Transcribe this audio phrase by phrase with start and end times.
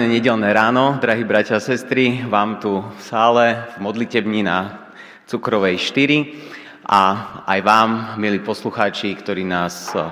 [0.00, 4.88] Požehnané nedelné ráno, drahí bratia a sestry, vám tu v sále v modlitebni na
[5.28, 7.00] Cukrovej 4 a
[7.44, 10.08] aj vám, milí poslucháči, ktorí nás eh,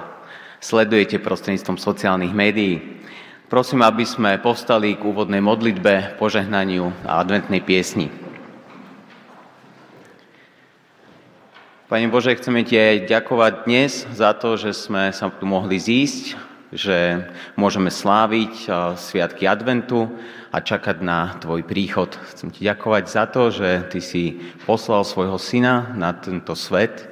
[0.61, 3.01] sledujete prostredníctvom sociálnych médií.
[3.49, 8.13] Prosím, aby sme povstali k úvodnej modlitbe, požehnaniu a adventnej piesni.
[11.89, 17.25] Pane Bože, chceme Ti ďakovať dnes za to, že sme sa tu mohli zísť, že
[17.57, 20.09] môžeme sláviť sviatky adventu
[20.53, 22.13] a čakať na Tvoj príchod.
[22.33, 27.09] Chcem Ti ďakovať za to, že Ty si poslal svojho syna na tento svet,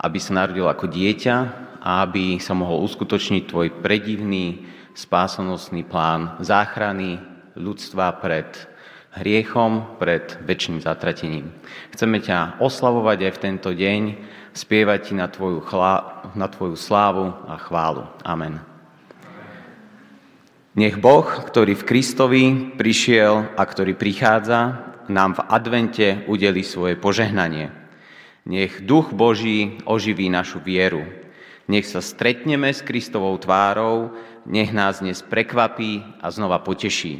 [0.00, 1.36] aby sa narodil ako dieťa
[1.80, 7.20] a aby sa mohol uskutočniť Tvoj predivný spásonosný plán záchrany
[7.56, 8.48] ľudstva pred
[9.16, 11.50] hriechom, pred väčšným zatratením.
[11.90, 14.02] Chceme ťa oslavovať aj v tento deň,
[14.54, 18.06] spievať ti na tvoju, chla, na tvoju slávu a chválu.
[18.22, 18.69] Amen.
[20.78, 22.44] Nech Boh, ktorý v Kristovi
[22.78, 24.78] prišiel a ktorý prichádza,
[25.10, 27.74] nám v advente udeli svoje požehnanie.
[28.46, 31.02] Nech Duch Boží oživí našu vieru.
[31.66, 34.14] Nech sa stretneme s Kristovou tvárou,
[34.46, 37.18] nech nás dnes prekvapí a znova poteší.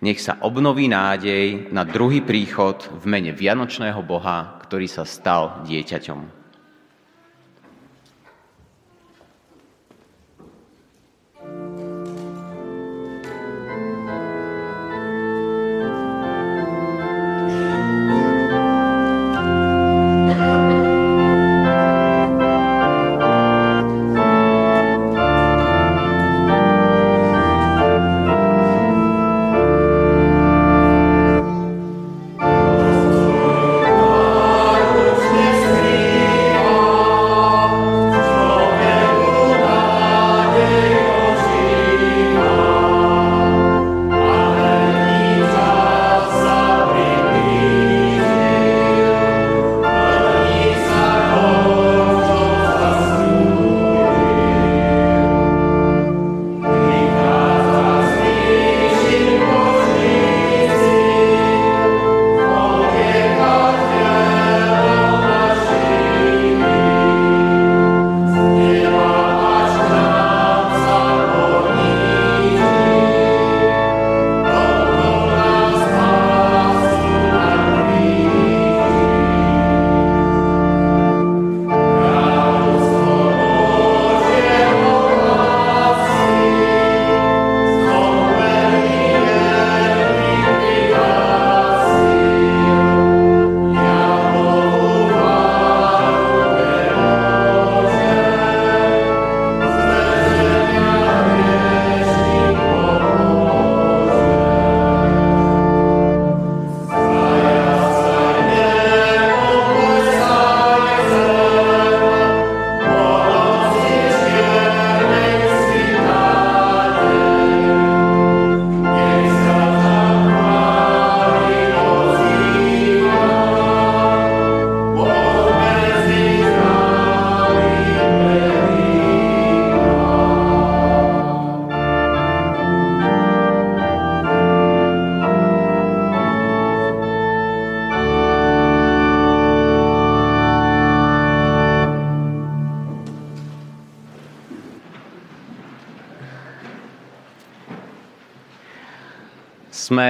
[0.00, 6.45] Nech sa obnoví nádej na druhý príchod v mene Vianočného Boha, ktorý sa stal dieťaťom.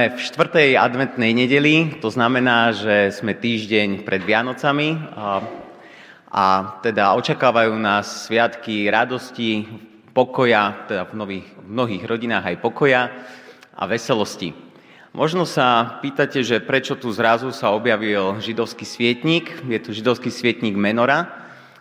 [0.07, 5.43] V štvrtej adventnej nedeli, to znamená, že sme týždeň pred Vianocami a,
[6.31, 6.45] a
[6.79, 9.67] teda očakávajú nás sviatky radosti,
[10.15, 13.11] pokoja, teda v, nových, v mnohých rodinách aj pokoja
[13.75, 14.55] a veselosti.
[15.11, 20.79] Možno sa pýtate, že prečo tu zrazu sa objavil židovský svietnik, je to židovský svietnik
[20.79, 21.27] Menora.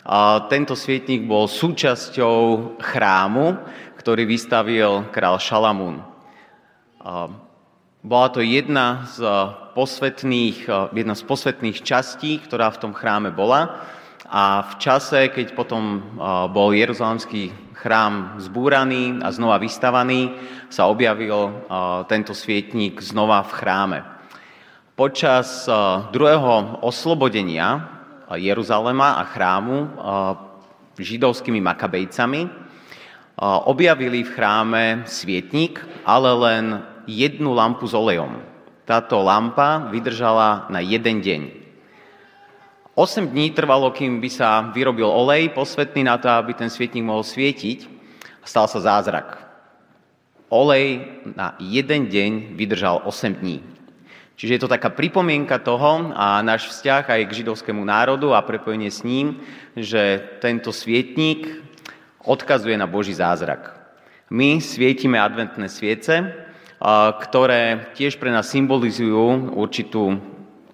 [0.03, 3.55] A tento svietnik bol súčasťou chrámu,
[4.03, 6.03] ktorý vystavil král Šalamún.
[8.07, 9.35] Bola to jedna z eh,
[9.75, 13.83] posvetných, eh, jedna z posvetných častí, ktorá v tom chráme bola.
[14.31, 16.03] A v čase, keď potom eh,
[16.47, 20.39] bol Jeruzalemský chrám zbúraný a znova vystavaný,
[20.71, 21.67] sa objavil
[22.09, 23.99] tento svietník znova v chráme.
[24.97, 25.69] Počas
[26.11, 27.85] druhého oslobodenia
[28.33, 29.77] Jeruzalema a chrámu
[30.99, 32.49] židovskými makabejcami
[33.69, 36.65] objavili v chráme svietník, ale len
[37.07, 38.43] jednu lampu s olejom.
[38.87, 41.43] Táto lampa vydržala na jeden deň.
[42.97, 47.27] 8 dní trvalo, kým by sa vyrobil olej posvetný na to, aby ten svietnik mohol
[47.27, 47.87] svietiť.
[48.47, 49.43] Stal sa zázrak.
[50.49, 51.03] olej
[51.35, 53.59] na jeden deň vydržal 8 dní.
[54.37, 58.93] Čiže je to taká pripomienka toho a náš vzťah aj k židovskému národu a prepojenie
[58.93, 59.41] s ním,
[59.73, 61.49] že tento svietník
[62.21, 63.73] odkazuje na Boží zázrak.
[64.29, 66.46] My svietime adventné sviece,
[67.23, 70.21] ktoré tiež pre nás symbolizujú určitú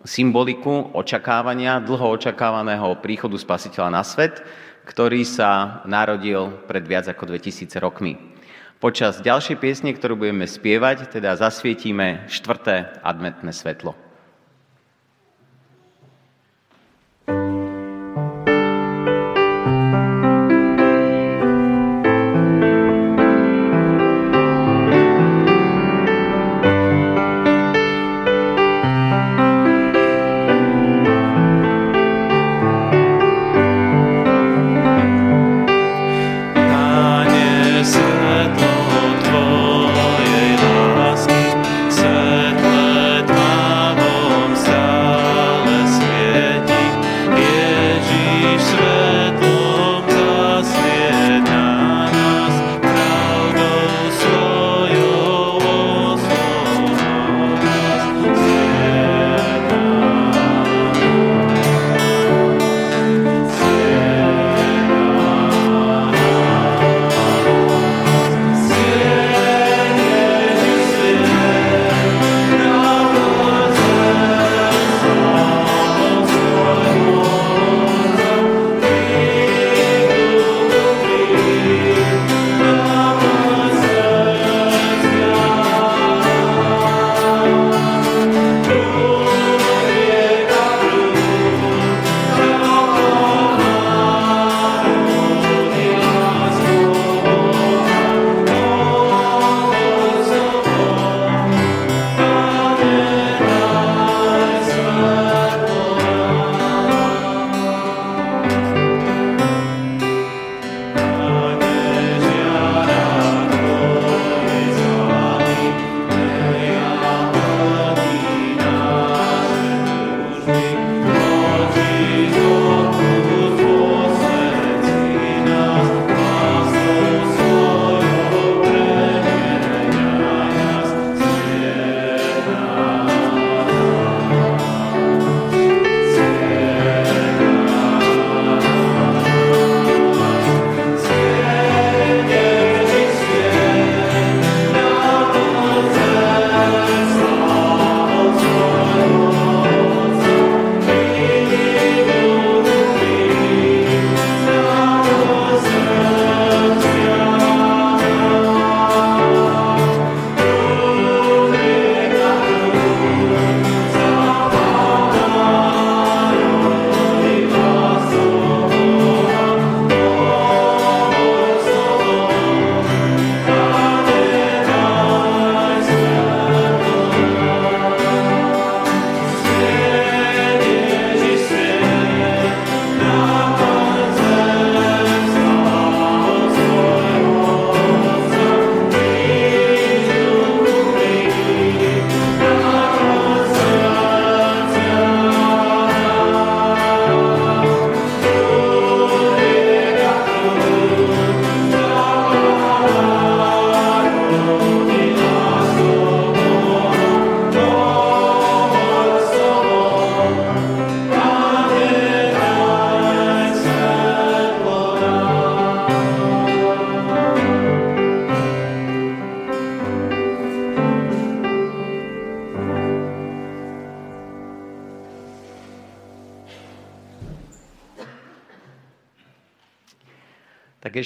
[0.02, 4.42] symboliku očakávania, dlho očakávaného príchodu Spasiteľa na svet,
[4.82, 8.18] ktorý sa narodil pred viac ako 2000 rokmi.
[8.82, 13.94] Počas ďalšej piesne, ktorú budeme spievať, teda zasvietíme štvrté adventné svetlo.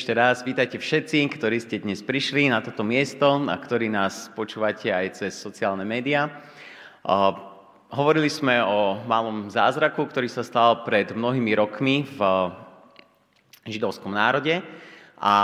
[0.06, 4.86] Ešte raz vítajte všetci, ktorí ste dnes prišli na toto miesto a ktorí nás počúvate
[4.86, 6.30] aj cez sociálne médiá.
[7.90, 12.20] Hovorili sme o malom zázraku, ktorý sa stal pred mnohými rokmi v
[13.66, 14.62] židovskom národe
[15.18, 15.34] a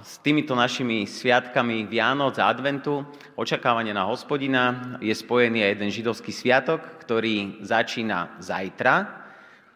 [0.00, 3.04] s týmito našimi sviatkami Vianoc a Adventu,
[3.36, 9.12] očakávanie na hospodina, je spojený aj jeden židovský sviatok, ktorý začína zajtra,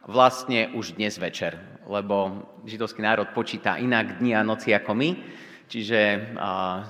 [0.09, 5.11] vlastne už dnes večer lebo židovský národ počíta inak dni a noci ako my.
[5.66, 6.30] Čiže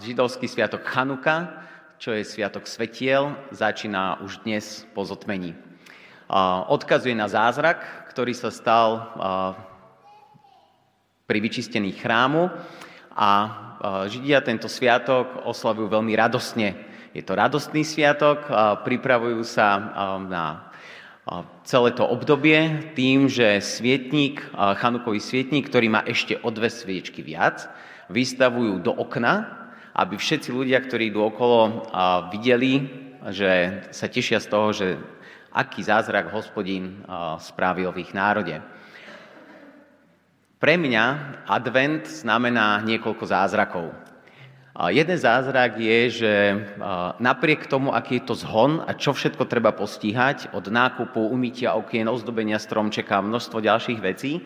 [0.04, 1.64] židovský sviatok Chanuka,
[1.96, 5.56] čo je sviatok svetiel, začína už dnes po zotmení.
[6.68, 8.88] Odkazuje na zázrak, ktorý sa stal
[11.24, 12.52] pri vyčistení chrámu
[13.16, 13.30] a
[14.08, 16.76] Židia tento sviatok oslavujú veľmi radostne.
[17.16, 18.44] Je to radostný sviatok,
[18.84, 19.68] pripravujú sa
[20.28, 20.44] na
[21.62, 27.70] celé to obdobie tým, že svietník, chanukový svietník, ktorý má ešte o dve sviečky viac,
[28.10, 29.46] vystavujú do okna,
[29.94, 31.86] aby všetci ľudia, ktorí idú okolo,
[32.34, 32.90] videli,
[33.30, 34.98] že sa tešia z toho, že
[35.54, 37.06] aký zázrak hospodín
[37.38, 38.58] spravil v ich národe.
[40.60, 41.04] Pre mňa
[41.46, 43.86] advent znamená niekoľko zázrakov.
[44.88, 46.32] Jeden zázrak je, že
[47.20, 52.08] napriek tomu, aký je to zhon a čo všetko treba postíhať, od nákupu, umytia okien,
[52.08, 54.40] ozdobenia stromčeka, množstvo ďalších vecí,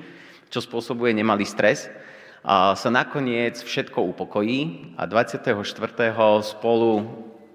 [0.51, 1.87] čo spôsobuje nemalý stres,
[2.51, 5.55] sa nakoniec všetko upokojí a 24.
[6.43, 6.93] spolu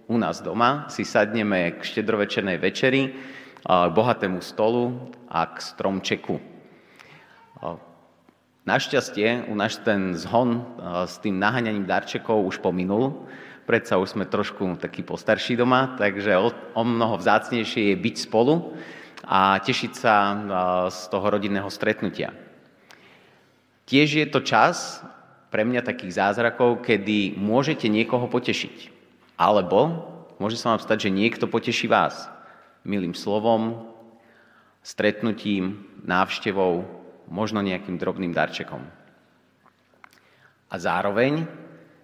[0.08, 3.12] u nás doma si sadneme k štedrovečernej večeri,
[3.60, 6.59] k bohatému stolu a k stromčeku.
[8.70, 10.62] Našťastie u nás ten zhon
[11.10, 13.26] s tým naháňaním darčekov už pominul,
[13.66, 18.78] predsa už sme trošku takí postarší doma, takže o, o mnoho vzácnejšie je byť spolu
[19.26, 20.14] a tešiť sa
[20.86, 22.30] z toho rodinného stretnutia.
[23.90, 25.02] Tiež je to čas
[25.50, 28.94] pre mňa takých zázrakov, kedy môžete niekoho potešiť.
[29.34, 30.06] Alebo
[30.38, 32.30] môže sa vám stať, že niekto poteší vás
[32.86, 33.90] milým slovom,
[34.86, 36.99] stretnutím, návštevou,
[37.30, 38.82] možno nejakým drobným darčekom.
[40.70, 41.46] A zároveň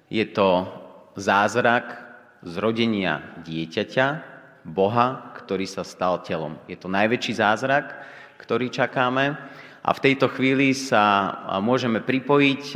[0.09, 0.69] je to
[1.17, 1.97] zázrak
[2.45, 4.33] zrodenia dieťaťa,
[4.65, 6.57] Boha, ktorý sa stal telom.
[6.65, 7.93] Je to najväčší zázrak,
[8.41, 9.37] ktorý čakáme
[9.85, 12.73] a v tejto chvíli sa môžeme pripojiť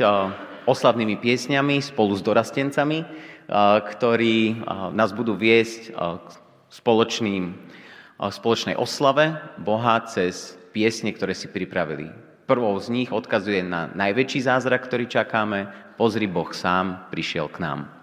[0.70, 3.02] oslavnými piesňami spolu s dorastencami,
[3.82, 4.62] ktorí
[4.94, 6.26] nás budú viesť k
[6.70, 7.58] spoločným,
[8.22, 12.29] spoločnej oslave Boha cez piesne, ktoré si pripravili.
[12.50, 15.70] Prvou z nich odkazuje na najväčší zázrak, ktorý čakáme.
[15.94, 17.99] Pozri, Boh sám prišiel k nám.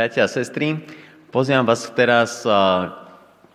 [0.00, 0.80] Bratia a sestry,
[1.28, 2.40] pozývam vás teraz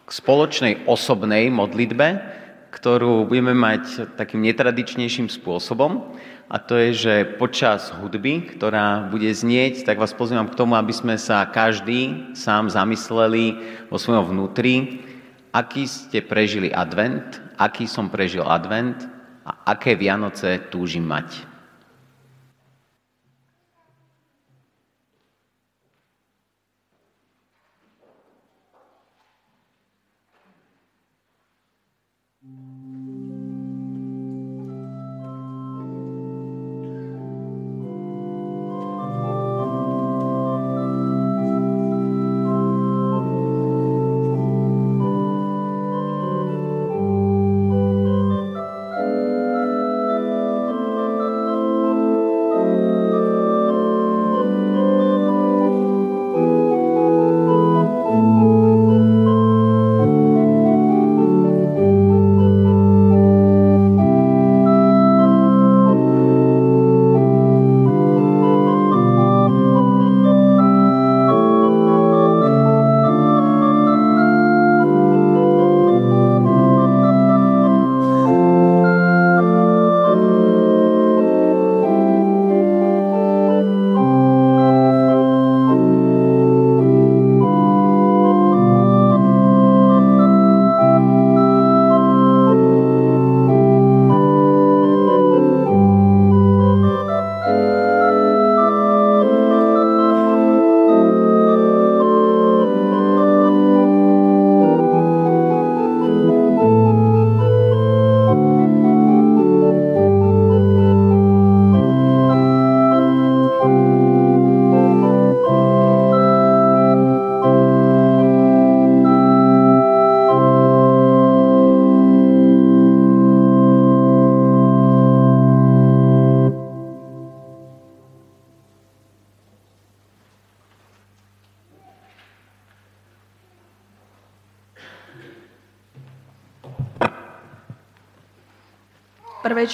[0.06, 2.22] k spoločnej osobnej modlitbe,
[2.70, 6.14] ktorú budeme mať takým netradičnejším spôsobom.
[6.46, 10.94] A to je, že počas hudby, ktorá bude znieť, tak vás pozývam k tomu, aby
[10.94, 13.58] sme sa každý sám zamysleli
[13.90, 15.02] vo svojom vnútri,
[15.50, 19.02] aký ste prežili advent, aký som prežil advent
[19.50, 21.55] a aké Vianoce túžim mať.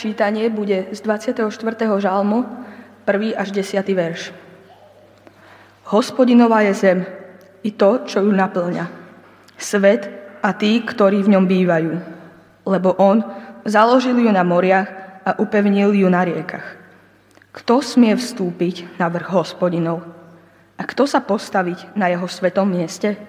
[0.02, 1.46] Čítanie bude z 24.
[2.02, 2.50] žalmu,
[3.06, 3.38] 1.
[3.38, 3.86] až 10.
[3.94, 4.34] verš.
[5.94, 7.00] Hospodinová je zem,
[7.62, 8.90] i to, čo ju naplňa.
[9.62, 10.10] Svet
[10.42, 11.94] a tí, ktorí v ňom bývajú.
[12.66, 13.22] Lebo on
[13.62, 14.90] založil ju na moriach
[15.22, 16.82] a upevnil ju na riekach.
[17.54, 20.02] Kto smie vstúpiť na vrch hospodinov?
[20.82, 23.22] A kto sa postaviť na jeho svetom mieste?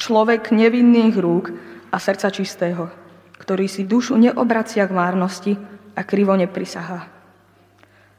[0.00, 1.52] Človek nevinných rúk
[1.92, 2.88] a srdca čistého,
[3.48, 5.56] ktorý si dušu neobracia k márnosti
[5.96, 7.08] a krivo neprisahá.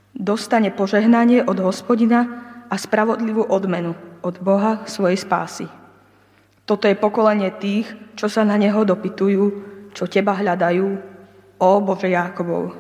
[0.09, 2.25] Dostane požehnanie od hospodina
[2.65, 3.93] a spravodlivú odmenu
[4.25, 5.69] od Boha svojej spásy.
[6.65, 7.85] Toto je pokolenie tých,
[8.17, 9.45] čo sa na Neho dopytujú,
[9.93, 10.97] čo Teba hľadajú,
[11.61, 12.73] ó Bože Jákobov.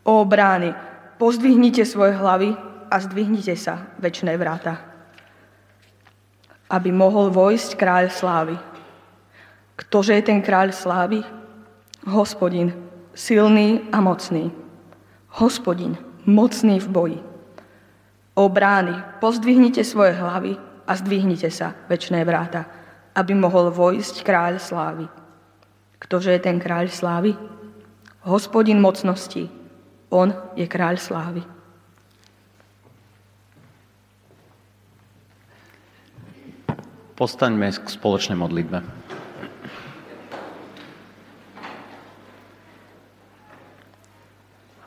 [0.00, 0.72] Ó brány,
[1.20, 2.56] pozdvihnite svoje hlavy
[2.88, 4.80] a zdvihnite sa, väčšné vráta,
[6.72, 8.56] aby mohol vojsť kráľ slávy.
[9.74, 11.26] Ktože je ten kráľ slávy?
[12.06, 12.70] Hospodin,
[13.14, 14.54] silný a mocný.
[15.40, 17.20] Hospodin, mocný v boji.
[18.34, 20.54] O brány, pozdvihnite svoje hlavy
[20.86, 22.66] a zdvihnite sa, väčšné vráta,
[23.14, 25.06] aby mohol vojsť kráľ slávy.
[25.98, 27.34] Ktože je ten kráľ slávy?
[28.26, 29.50] Hospodin mocnosti,
[30.10, 31.42] on je kráľ slávy.
[37.14, 39.03] Postaňme k spoločnej modlitbe.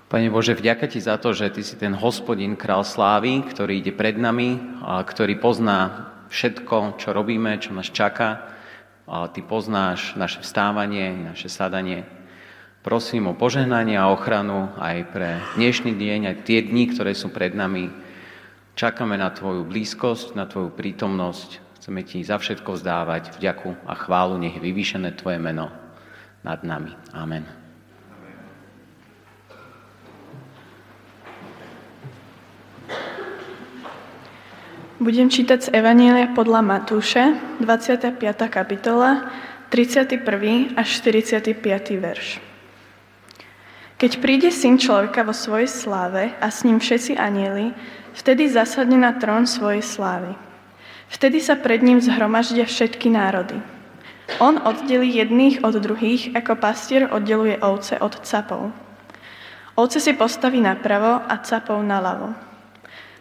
[0.07, 3.91] Pane Bože, vďaka Ti za to, že Ty si ten hospodin, král slávy, ktorý ide
[3.91, 8.55] pred nami, a ktorý pozná všetko, čo robíme, čo nás čaká.
[9.03, 12.07] A Ty poznáš naše vstávanie, naše sadanie.
[12.87, 17.51] Prosím o požehnanie a ochranu aj pre dnešný deň, aj tie dni, ktoré sú pred
[17.51, 17.91] nami.
[18.79, 24.35] Čakáme na Tvoju blízkosť, na Tvoju prítomnosť, Chceme Ti za všetko vzdávať vďaku a chválu,
[24.35, 25.71] nech je vyvýšené Tvoje meno
[26.43, 26.91] nad nami.
[27.15, 27.66] Amen.
[34.97, 38.17] Budem čítať z Evanielia podľa Matúše, 25.
[38.49, 39.29] kapitola,
[39.69, 40.73] 31.
[40.73, 41.53] až 45.
[42.01, 42.41] verš.
[44.01, 47.77] Keď príde syn človeka vo svojej sláve a s ním všetci anieli,
[48.17, 50.33] vtedy zasadne na trón svojej slávy.
[51.13, 53.61] Vtedy sa pred ním zhromaždia všetky národy.
[54.41, 58.73] On oddelí jedných od druhých, ako pastier oddeluje ovce od capov.
[59.77, 62.46] Ovce si postaví napravo a capov naľavo.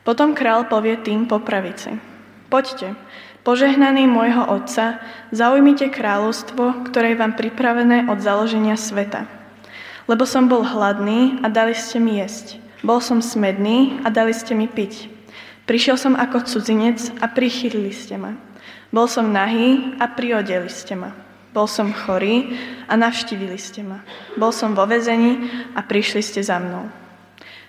[0.06, 1.98] Potom král povie tým po pravici.
[2.46, 2.94] Poďte,
[3.42, 5.02] požehnaný môjho otca,
[5.34, 9.26] zaujmite kráľovstvo, ktoré je vám pripravené od založenia sveta.
[10.06, 12.62] Lebo som bol hladný a dali ste mi jesť.
[12.86, 15.10] Bol som smedný a dali ste mi piť.
[15.66, 18.38] Prišiel som ako cudzinec a prichýlili ste ma.
[18.94, 21.10] Bol som nahý a priodeli ste ma.
[21.50, 22.54] Bol som chorý
[22.86, 24.06] a navštívili ste ma.
[24.38, 26.86] Bol som vo vezení a prišli ste za mnou.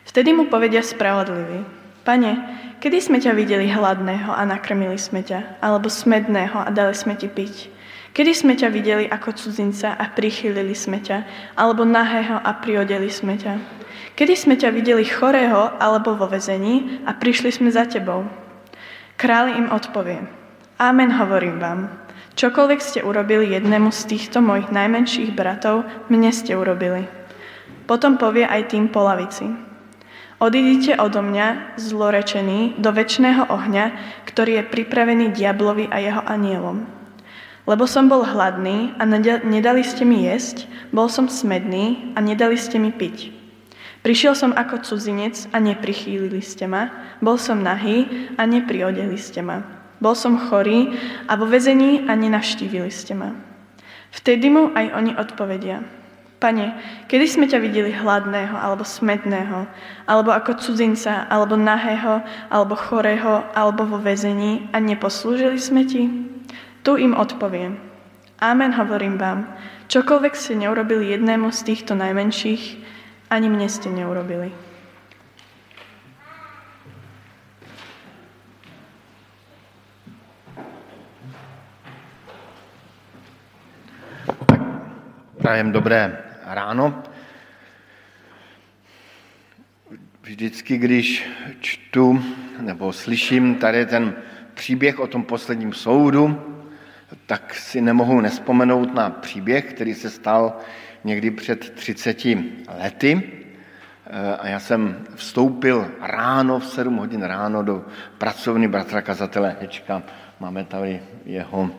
[0.06, 1.77] Vtedy mu povedia spravodlivý.
[2.08, 2.40] Pane,
[2.80, 7.28] kedy sme ťa videli hladného a nakrmili sme ťa, alebo smedného a dali sme ti
[7.28, 7.68] piť?
[8.16, 11.28] Kedy sme ťa videli ako cudzinca a prichylili sme ťa,
[11.60, 13.60] alebo nahého a priodeli sme ťa?
[14.16, 18.24] Kedy sme ťa videli chorého alebo vo vezení a prišli sme za tebou?
[19.20, 20.24] Kráľ im odpovie,
[20.80, 21.92] Amen hovorím vám,
[22.40, 27.04] čokoľvek ste urobili jednému z týchto mojich najmenších bratov, mne ste urobili.
[27.84, 29.67] Potom povie aj tým po lavici.
[30.38, 33.86] Odidite odo mňa, zlorečený, do väčšného ohňa,
[34.30, 36.86] ktorý je pripravený diablovi a jeho anielom.
[37.66, 39.04] Lebo som bol hladný a
[39.42, 43.34] nedali ste mi jesť, bol som smedný a nedali ste mi piť.
[44.06, 47.18] Prišiel som ako cudzinec a neprichýlili ste ma.
[47.18, 48.06] Bol som nahý
[48.38, 49.66] a nepriodeli ste ma.
[49.98, 50.94] Bol som chorý
[51.26, 53.34] a vo vezení a nenavštívili ste ma.
[54.14, 55.82] Vtedy mu aj oni odpovedia.
[56.38, 56.78] Pane,
[57.10, 59.66] kedy sme ťa videli hladného alebo smedného,
[60.06, 62.22] alebo ako cudzinca, alebo nahého,
[62.54, 66.06] alebo chorého, alebo vo vezení a neposlúžili sme ti?
[66.86, 67.82] Tu im odpoviem.
[68.38, 69.50] Amen hovorím vám,
[69.90, 72.64] čokoľvek ste neurobili jednému z týchto najmenších,
[73.34, 74.67] ani mne ste neurobili.
[85.48, 87.04] Prajem dobré ráno.
[90.22, 91.30] Vždycky, když
[91.60, 92.24] čtu
[92.60, 94.16] nebo slyším tady ten
[94.54, 96.42] příběh o tom posledním soudu,
[97.26, 100.58] tak si nemohu nespomenout na příběh, který se stal
[101.04, 102.26] někdy před 30
[102.80, 107.86] lety eh, a já jsem vstoupil ráno, v 7 hodin ráno do
[108.18, 110.04] pracovny bratra kazatele Hečka.
[110.40, 111.72] Máme tady jeho,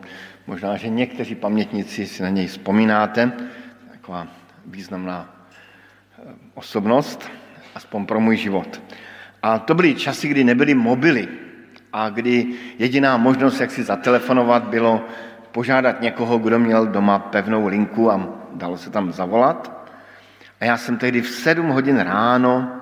[0.47, 3.31] možná, že někteří pamětníci si na něj vzpomínáte,
[4.09, 4.27] taková
[4.65, 5.29] významná
[6.53, 7.29] osobnost,
[7.75, 8.81] aspoň pro můj život.
[9.43, 11.27] A to byly časy, kdy nebyly mobily
[11.93, 15.05] a kdy jediná možnost, jak si zatelefonovat, bylo
[15.51, 18.17] požádat někoho, kdo měl doma pevnou linku a
[18.53, 19.89] dalo se tam zavolat.
[20.61, 22.81] A já jsem tehdy v 7 hodin ráno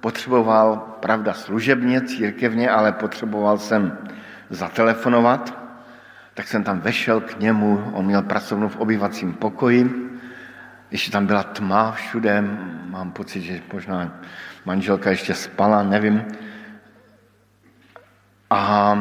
[0.00, 3.98] potřeboval, pravda služebně, církevně, ale potřeboval jsem
[4.50, 5.58] zatelefonovat,
[6.34, 10.07] tak jsem tam vešel k němu, on měl pracovnu v obyvacím pokoji,
[10.90, 12.42] ještě tam byla tma všude,
[12.84, 14.20] mám pocit, že možná
[14.64, 16.24] manželka ještě spala, nevím.
[18.50, 18.94] A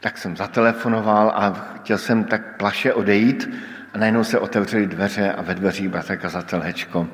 [0.00, 3.50] tak jsem zatelefonoval a chtěl jsem tak plaše odejít
[3.94, 7.08] a najednou se otevřely dveře a ve dveří bratr kazatel Hečko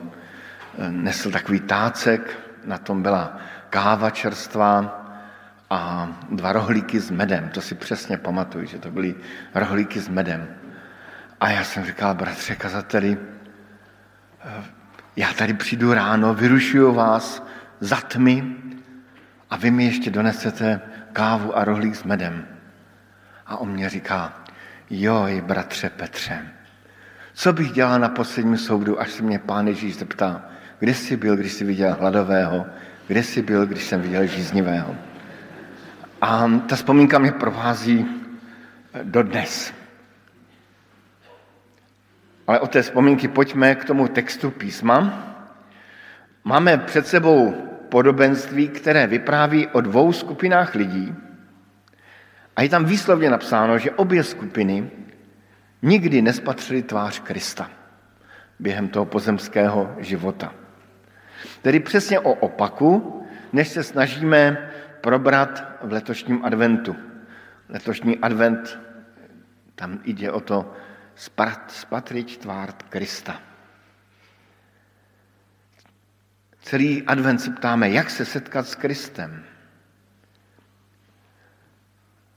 [0.91, 3.37] nesl takový tácek, na tom byla
[3.71, 4.99] káva čerstvá
[5.71, 7.49] a dva rohlíky s medem.
[7.49, 9.15] To si přesně pamatuju, že to byly
[9.55, 10.62] rohlíky s medem.
[11.43, 13.19] A já jsem říkal, bratře kazateli,
[15.17, 17.47] já tady přijdu ráno, vyrušuju vás
[17.81, 18.57] za tmy
[19.51, 20.81] a vy mi ještě donesete
[21.13, 22.47] kávu a rohlík s medem.
[23.47, 24.43] A on mě říká,
[24.91, 26.47] joj, bratře Petře,
[27.35, 30.45] co bych dělal na posledním soudu, až se mě pán Ježíš zeptá,
[30.79, 32.67] kde jsi byl, když jsi viděl hladového,
[33.07, 34.97] kde jsi byl, když jsem viděl žíznivého.
[36.21, 38.07] A ta vzpomínka mě provází
[39.03, 39.82] dodnes.
[42.47, 45.29] Ale od té vzpomínky pojďme k tomu textu písma.
[46.45, 47.55] Máme před sebou
[47.89, 51.15] podobenství, které vypráví o dvou skupinách lidí.
[52.57, 54.91] A je tam výslovně napsáno, že obě skupiny
[55.83, 57.71] nikdy nespatřili tvář Krista
[58.59, 60.55] během toho pozemského života.
[61.63, 66.97] Tedy přesně o opaku, než se snažíme probrat v letošním adventu.
[67.69, 68.79] Letošní advent,
[69.75, 70.73] tam jde o to
[71.69, 73.41] spatřit tvár Krista.
[76.63, 79.45] Celý advent se ptáme, jak se setkat s Kristem.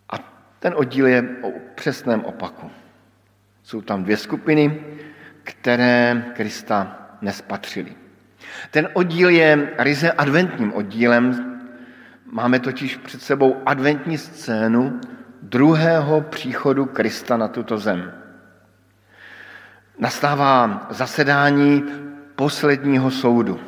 [0.09, 0.15] A
[0.59, 2.71] ten oddíl je o přesném opaku.
[3.63, 4.83] Jsou tam dvě skupiny,
[5.43, 7.95] které Krista nespatřili.
[8.71, 11.51] Ten oddíl je ryze adventním oddílem.
[12.25, 15.01] Máme totiž před sebou adventní scénu
[15.41, 18.24] druhého příchodu Krista na tuto zem.
[19.99, 21.84] Nastává zasedání
[22.36, 23.60] posledního soudu.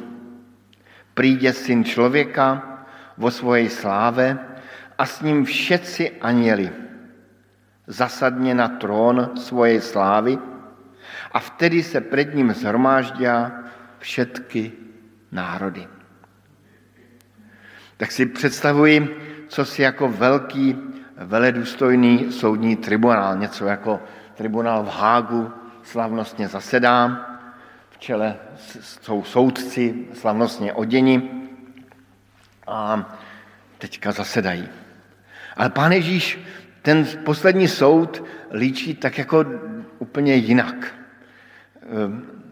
[1.13, 2.77] Přijde syn člověka
[3.17, 4.39] vo svojej sláve
[4.97, 6.71] a s ním všetci aněli.
[7.87, 10.37] Zasadně na trón svojej slávy
[11.31, 13.25] a vtedy se před ním zhromáždí
[13.99, 14.71] všetky
[15.31, 15.87] národy.
[17.97, 20.77] Tak si představuji, co si jako velký
[21.17, 23.99] veledůstojný soudní tribunál, něco jako
[24.35, 25.51] tribunál v Hágu
[25.87, 27.25] slavnostně zasedá,
[27.89, 28.35] v čele
[28.81, 31.31] jsou soudci slavnostně oděni
[32.67, 33.09] a
[33.77, 34.69] teďka zasedají.
[35.57, 36.39] Ale pán Ježíš
[36.81, 38.23] ten poslední soud
[38.53, 39.45] líčí tak jako
[39.99, 40.75] úplně jinak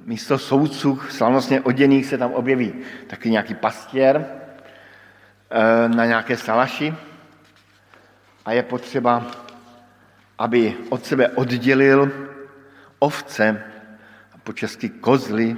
[0.06, 2.74] místo soudců slavnostně oděných se tam objeví
[3.08, 4.26] taky nějaký pastěr
[5.50, 6.94] eh, na nějaké salaši
[8.46, 9.26] a je potřeba,
[10.38, 12.12] aby od sebe oddělil
[13.00, 13.64] ovce,
[14.44, 15.58] po česky kozly,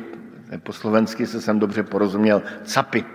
[0.64, 3.06] po slovensky se jsem dobře porozuměl, capy.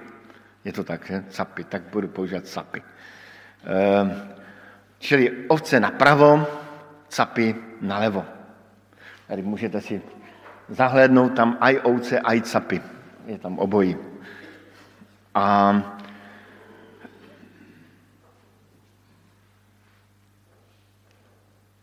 [0.65, 1.13] Je to tak?
[1.29, 2.83] Capy, tak budu používat capy.
[3.65, 4.17] Eh,
[4.99, 6.47] čili ovce napravo,
[7.09, 8.25] capy nalevo.
[9.27, 10.03] Tady můžete si
[10.69, 12.83] zahlédnout tam aj ovce, aj capy.
[13.27, 13.97] Je tam obojí.
[15.35, 15.75] A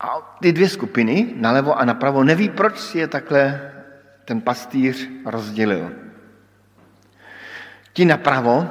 [0.00, 3.72] A ty dvě skupiny, nalevo a napravo, neví, proč si je takhle
[4.24, 5.92] ten pastýř rozdělil.
[7.92, 8.68] Ti napravo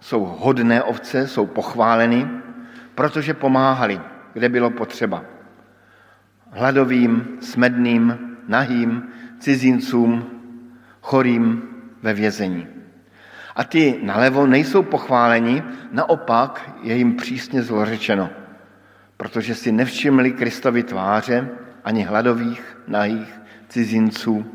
[0.00, 2.28] jsou hodné ovce, jsou pochváleny,
[2.94, 4.00] protože pomáhali,
[4.32, 5.24] kde bylo potřeba.
[6.50, 10.30] Hladovým, smedným, nahým, cizincům,
[11.02, 11.62] chorým
[12.02, 12.66] ve vězení.
[13.56, 18.30] A ty nalevo nejsou pochváleni, naopak je jim přísně zlořečeno,
[19.16, 21.48] protože si nevšimli Kristovi tváře
[21.84, 24.46] ani hladových, nahých, cizinců,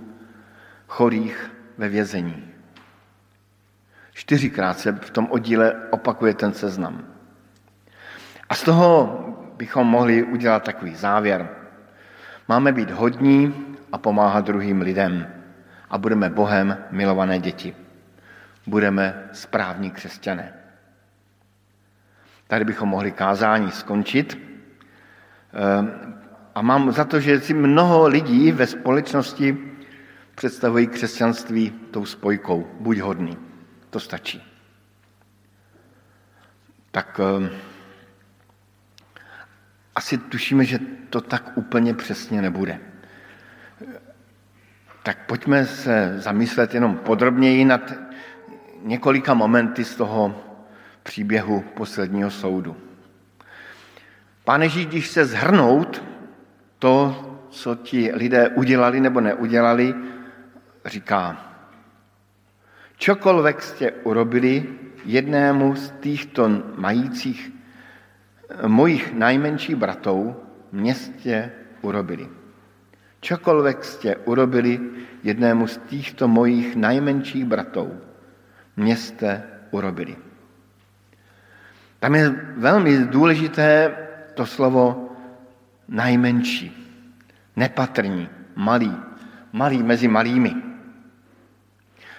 [0.87, 2.43] chorých ve vězení.
[4.13, 7.03] Čtyřikrát se v tom oddíle opakuje ten seznam.
[8.49, 9.19] A z toho
[9.57, 11.49] bychom mohli udělat takový závěr.
[12.47, 15.27] Máme být hodní, a pomáhat druhým lidem.
[15.89, 17.75] A budeme Bohem milované děti.
[18.67, 20.53] Budeme správní křesťané.
[22.47, 24.48] Tady bychom mohli kázání skončit.
[25.53, 26.15] Ehm,
[26.55, 29.57] a mám za to, že si mnoho lidí ve společnosti
[30.35, 32.67] představují křesťanství tou spojkou.
[32.79, 33.38] Buď hodný.
[33.89, 34.43] To stačí.
[36.91, 37.49] Tak um,
[39.95, 42.79] asi tušíme, že to tak úplně přesně nebude.
[45.03, 47.93] Tak pojďme se zamyslet jenom podrobněji nad
[48.83, 50.43] několika momenty z toho
[51.03, 52.88] příběhu posledního soudu.
[54.49, 56.03] Pane když se zhrnout
[56.79, 57.13] to,
[57.49, 59.95] co ti lidé udělali nebo neudělali,
[60.85, 61.38] říká,
[62.97, 64.65] čokoliv jste urobili
[65.05, 67.51] jednému z těchto majících
[68.67, 70.35] mojich najmenších bratou,
[70.71, 72.29] městě urobili.
[73.21, 74.79] Čokoliv jste urobili
[75.23, 78.01] jednému z těchto mojich najmenších bratou,
[78.77, 80.15] měste urobili.
[81.99, 83.95] Tam je velmi důležité
[84.39, 85.12] to slovo
[85.91, 86.71] najmenší,
[87.60, 88.95] nepatrní, malý,
[89.52, 90.56] malý mezi malými.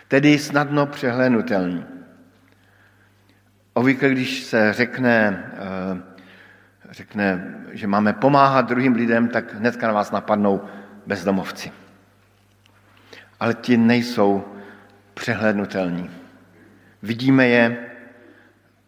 [0.08, 1.84] Tedy snadno přehlédnutelný.
[3.72, 5.16] Obvykle, když se řekne,
[5.56, 6.02] eh,
[6.90, 7.24] řekne,
[7.72, 10.60] že máme pomáhat druhým lidem, tak hnedka na vás napadnou
[11.06, 11.72] bezdomovci.
[13.40, 14.44] Ale ti nejsou
[15.14, 16.10] přehlédnutelní.
[17.02, 17.64] Vidíme je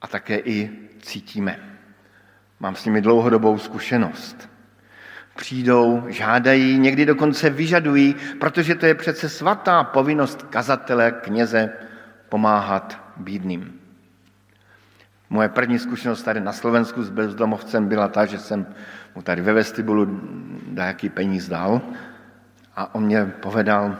[0.02, 0.70] a také i
[1.00, 1.71] cítíme.
[2.62, 4.50] Mám s nimi dlouhodobou zkušenost.
[5.36, 11.72] Přijdou, žádají, někdy dokonce vyžadují, protože to je přece svatá povinnost kazatele, kněze
[12.28, 13.80] pomáhat bídným.
[15.30, 18.66] Moje první zkušenost tady na Slovensku s bezdomovcem byla ta, že jsem
[19.14, 20.20] mu tady ve vestibulu
[20.74, 21.80] jaký peníz dal
[22.76, 23.96] a on mě povedal,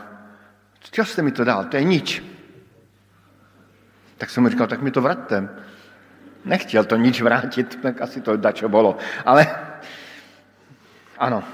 [0.81, 2.23] co jste mi to dal, to je nič.
[4.19, 5.49] Tak jsem mu říkal, tak mi to vraťte.
[6.45, 8.97] Nechtěl to nič vrátit, tak asi to dačo bylo.
[9.25, 9.47] Ale
[11.19, 11.45] ano.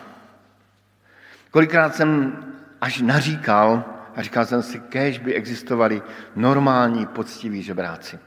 [1.51, 2.37] Kolikrát jsem
[2.81, 3.85] až naříkal
[4.17, 6.03] a říkal jsem si, kež by existovali
[6.37, 8.19] normální, poctiví žebráci.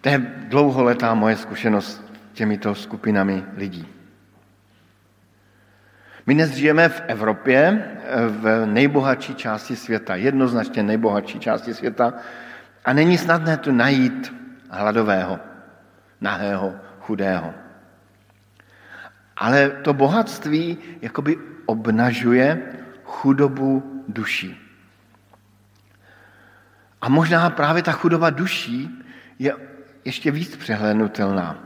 [0.00, 0.18] To je
[0.48, 3.88] dlouholetá moje zkušenost těmito skupinami lidí.
[6.26, 7.84] My dnes žijeme v Evropě,
[8.28, 12.14] v nejbohatší části světa, jednoznačně nejbohatší části světa
[12.84, 14.34] a není snadné tu najít
[14.70, 15.40] hladového,
[16.20, 17.54] nahého, chudého.
[19.36, 22.62] Ale to bohatství jakoby obnažuje
[23.04, 24.58] chudobu duší.
[27.00, 29.04] A možná právě ta chudoba duší
[29.38, 29.54] je
[30.04, 31.58] ještě víc přehlédnutelná.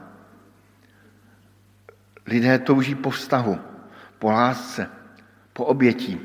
[2.27, 3.61] Lidé touží po vztahu,
[4.19, 4.91] po lásce,
[5.53, 6.21] po obětí.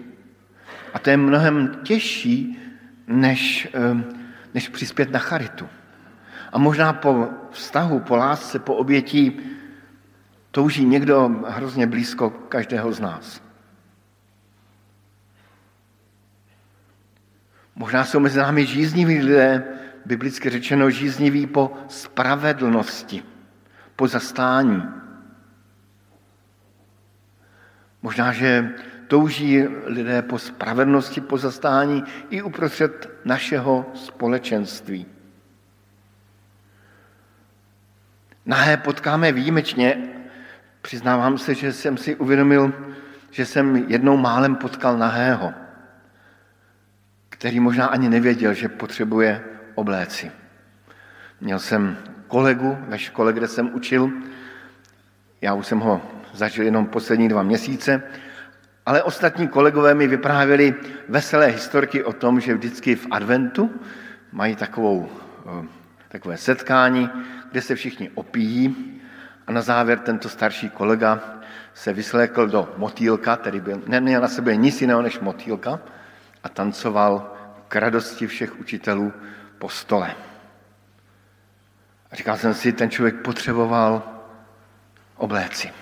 [0.94, 2.60] A to je mnohem těžší,
[3.08, 4.21] než, ehm,
[4.54, 5.70] než přispět na charitu.
[6.52, 9.40] A možná po vztahu, po lásce, po obětí
[10.52, 13.42] touží někdo hrozně blízko každého z nás.
[17.76, 19.64] Možná jsou mezi námi žízniví lidé,
[20.06, 23.24] biblicky řečeno žízniví po spravedlnosti,
[23.96, 24.84] po zastání.
[28.02, 28.70] Možná, že
[29.12, 35.06] touží lidé po spravedlnosti, po zastání i uprostřed našeho společenství.
[38.46, 40.10] Nahé potkáme výjimečně.
[40.82, 42.74] Přiznávám se, že jsem si uvědomil,
[43.32, 45.54] že jsem jednou málem potkal nahého,
[47.30, 49.44] který možná ani nevěděl, že potřebuje
[49.76, 50.32] obléci.
[51.42, 51.98] Měl jsem
[52.28, 54.12] kolegu ve škole, kde jsem učil.
[55.42, 56.02] Já už jsem ho
[56.34, 58.04] zažil jenom poslední dva měsíce,
[58.86, 60.76] ale ostatní kolegové mi vyprávěli
[61.10, 63.82] veselé historky o tom, že vždycky v adventu
[64.32, 65.10] mají takovou,
[65.46, 65.68] eh,
[66.08, 67.10] takové setkání,
[67.52, 69.02] kde se všichni opíjí
[69.48, 71.20] a na závěr tento starší kolega
[71.74, 75.80] se vyslékl do motýlka, který byl, neměl na sebe nic jiného než motýlka
[76.44, 77.34] a tancoval
[77.68, 79.14] k radosti všech učitelů
[79.58, 80.16] po stole.
[82.12, 84.04] A říkal jsem si, ten člověk potřeboval
[85.16, 85.81] obléci.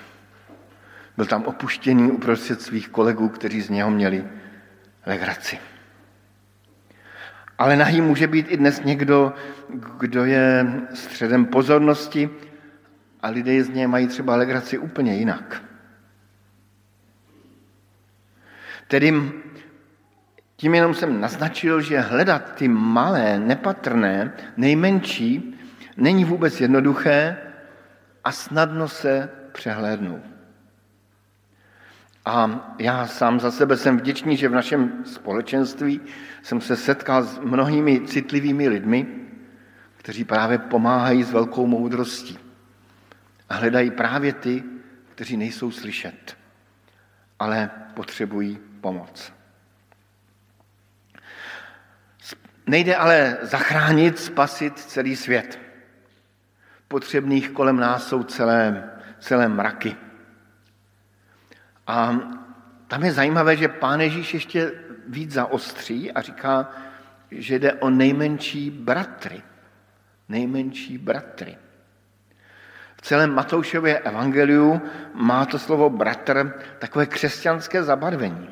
[1.20, 4.26] Byl tam opuštěný uprostřed svých kolegů, kteří z něho měli
[5.06, 5.60] legraci.
[7.58, 9.34] Ale nahý může být i dnes někdo,
[10.00, 12.30] kdo je středem pozornosti
[13.22, 15.64] a lidé z něj mají třeba legraci úplně jinak.
[18.88, 19.32] Tedy
[20.56, 25.60] tím jenom jsem naznačil, že hledat ty malé, nepatrné, nejmenší
[25.98, 27.38] není vůbec jednoduché
[28.24, 30.39] a snadno se přehlédnou.
[32.30, 36.02] A já sám za sebe jsem vděčný, že v našem společenství
[36.42, 39.08] jsem se setkal s mnohými citlivými lidmi,
[39.98, 42.40] kteří právě pomáhají s velkou moudrostí
[43.50, 44.64] a hledají právě ty,
[45.16, 46.38] kteří nejsou slyšet,
[47.40, 49.34] ale potřebují pomoc.
[52.68, 55.60] Nejde ale zachránit, spasit celý svět.
[56.88, 60.09] Potřebných kolem nás jsou celé, celé mraky.
[61.90, 62.20] A
[62.88, 64.72] tam je zajímavé, že pán Ježíš ještě
[65.08, 66.72] víc zaostří a říká,
[67.32, 69.42] že jde o nejmenší bratry.
[70.30, 71.58] Nejmenší bratry.
[72.96, 74.82] V celém Matoušově evangeliu
[75.14, 78.50] má to slovo bratr takové křesťanské zabarvení.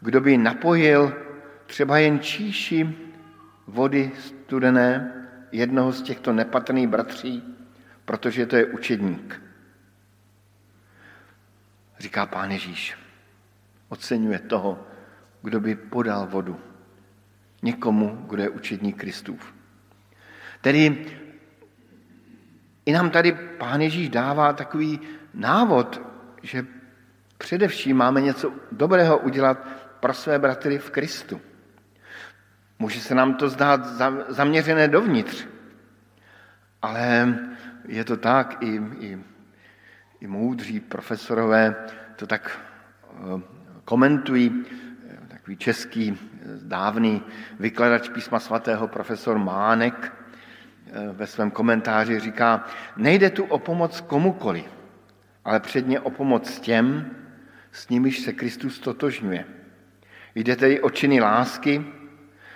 [0.00, 1.12] Kdo by napojil
[1.66, 2.96] třeba jen číši
[3.66, 5.12] vody studené
[5.52, 7.56] jednoho z těchto nepatrných bratří,
[8.04, 9.45] protože to je učedník.
[11.98, 12.98] Říká pán Ježíš.
[13.88, 14.86] Oceňuje toho,
[15.42, 16.60] kdo by podal vodu.
[17.62, 19.54] Někomu, kdo je učedník Kristův.
[20.60, 21.06] Tedy
[22.86, 25.00] i nám tady pán Ježíš dává takový
[25.34, 26.00] návod,
[26.42, 26.66] že
[27.38, 29.68] především máme něco dobrého udělat
[30.00, 31.40] pro své bratry v Kristu.
[32.78, 33.86] Může se nám to zdát
[34.28, 35.46] zaměřené dovnitř,
[36.82, 37.38] ale
[37.88, 39.18] je to tak, i, i,
[40.20, 41.74] i moudří profesorové
[42.16, 42.60] to tak
[43.10, 43.42] eh,
[43.84, 44.64] komentují.
[45.28, 46.18] Takový český
[46.62, 47.22] dávný
[47.60, 50.12] vykladač písma svatého profesor Mánek
[50.86, 52.64] eh, ve svém komentáři říká,
[52.96, 54.64] nejde tu o pomoc komukoli,
[55.44, 57.10] ale předně o pomoc těm,
[57.72, 59.44] s nimiž se Kristus totožňuje.
[60.34, 61.84] Jde tedy o činy lásky,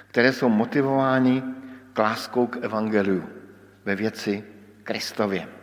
[0.09, 1.43] které jsou motivovány
[1.93, 3.29] k láskou k evangeliu
[3.85, 4.45] ve věci
[4.83, 5.60] Kristově.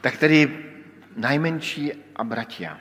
[0.00, 0.64] Tak tedy
[1.16, 2.78] najmenší a bratia.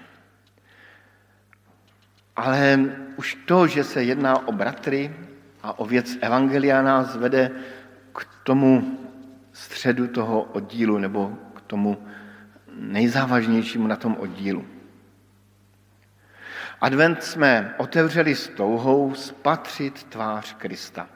[2.36, 2.80] Ale
[3.16, 5.16] už to, že se jedná o bratry
[5.64, 7.52] a o věc Evangelia nás vede
[8.16, 9.00] k tomu
[9.54, 12.08] středu toho oddílu nebo k tomu
[12.74, 14.66] nejzávažnějšímu na tom oddílu.
[16.82, 21.10] Advent jsme otevřeli s touhou spatřit tvář Krista.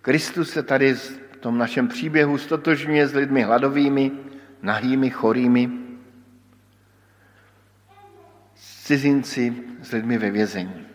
[0.00, 0.96] Kristus se tady
[1.40, 4.12] tom našem příběhu stotožňuje s lidmi hladovými,
[4.62, 5.70] nahými, chorými,
[8.54, 10.86] s cizinci, s lidmi ve vězení.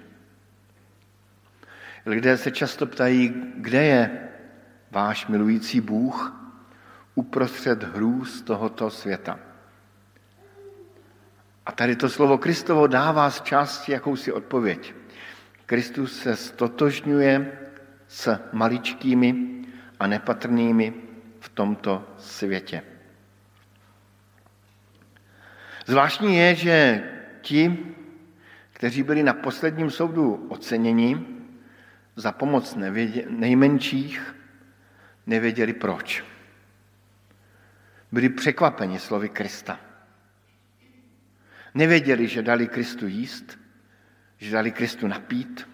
[2.05, 4.29] Lidé se často ptají, kde je
[4.91, 6.35] váš milující Bůh
[7.15, 9.39] uprostřed hrůz tohoto světa.
[11.65, 14.93] A tady to slovo Kristovo dává z části jakousi odpověď.
[15.65, 17.59] Kristus se stotožňuje
[18.07, 19.62] s maličkými
[20.03, 20.93] a nepatrnými
[21.39, 22.83] v tomto světě.
[25.85, 27.03] Zvláštní je, že
[27.41, 27.85] ti,
[28.73, 31.25] kteří byli na posledním soudu oceněni
[32.15, 34.35] za pomoc nevědě, nejmenších,
[35.27, 36.23] nevěděli proč.
[38.11, 39.79] Byli překvapeni slovy Krista.
[41.73, 43.59] Nevěděli, že dali Kristu jíst,
[44.37, 45.69] že dali Kristu napít,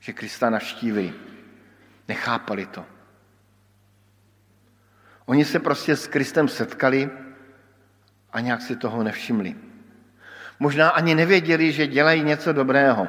[0.00, 1.12] že Krista navštívili.
[2.08, 2.93] Nechápali to.
[5.26, 7.10] Oni se prostě s Kristem setkali
[8.32, 9.56] a nějak si toho nevšimli.
[10.58, 13.08] Možná ani nevěděli, že dělají něco dobrého.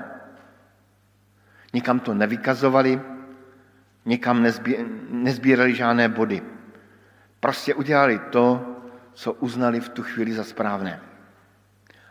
[1.73, 3.01] Nikam to nevykazovali,
[4.05, 4.47] nikam
[5.09, 6.41] nezbírali žádné body.
[7.39, 8.75] Prostě udělali to,
[9.13, 11.01] co uznali v tu chvíli za správné.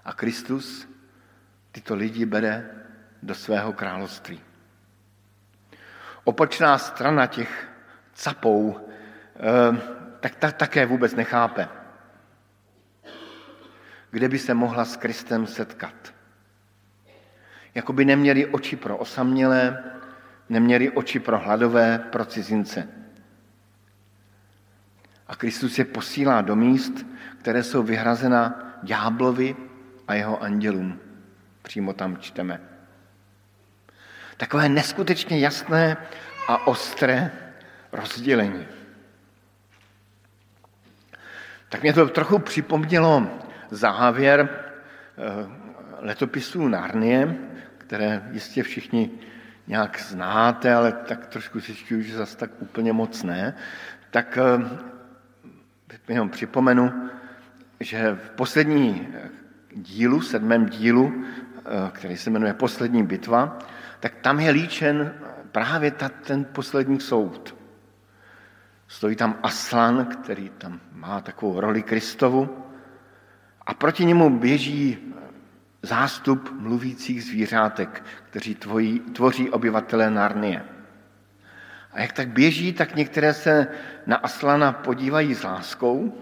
[0.04, 0.88] A Kristus
[1.72, 2.70] tyto lidi bere
[3.22, 4.40] do svého království.
[6.24, 7.68] Opačná strana těch
[8.14, 8.88] capou
[10.20, 11.68] tak, tak také vůbec nechápe,
[14.10, 16.14] kde by se mohla s Kristem setkat.
[17.74, 19.84] Jakoby neměli oči pro osamělé,
[20.48, 22.88] neměli oči pro hladové, pro cizince.
[25.26, 27.06] A Kristus je posílá do míst,
[27.38, 29.56] které jsou vyhrazena ďáblovi
[30.08, 31.00] a jeho andělům.
[31.62, 32.60] Přímo tam čteme.
[34.36, 35.96] Takové neskutečně jasné
[36.48, 37.30] a ostré
[37.92, 38.66] rozdělení.
[41.74, 43.26] Tak mě to trochu připomnělo
[43.70, 45.46] závěr eh,
[45.98, 47.36] letopisů Narnie,
[47.78, 49.10] které jistě všichni
[49.66, 53.54] nějak znáte, ale tak trošku si že zase tak úplně moc ne.
[54.10, 57.10] Tak eh, jenom připomenu,
[57.80, 59.08] že v poslední
[59.72, 61.24] dílu, sedmém dílu,
[61.58, 63.58] eh, který se jmenuje Poslední bitva,
[64.00, 65.14] tak tam je líčen
[65.52, 67.63] právě ta, ten poslední soud.
[68.94, 72.66] Stojí tam Aslan, který tam má takovou roli Kristovu
[73.66, 74.98] a proti němu běží
[75.82, 80.64] zástup mluvících zvířátek, kteří tvojí, tvoří obyvatele Narnie.
[81.92, 83.66] A jak tak běží, tak některé se
[84.06, 86.18] na Aslana podívají s láskou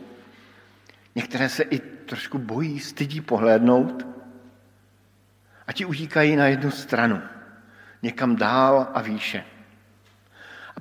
[1.14, 4.07] Některé se i trošku bojí, stydí pohlédnout
[5.66, 7.23] a ti utíkají na jednu stranu,
[8.03, 9.45] někam dál a výše.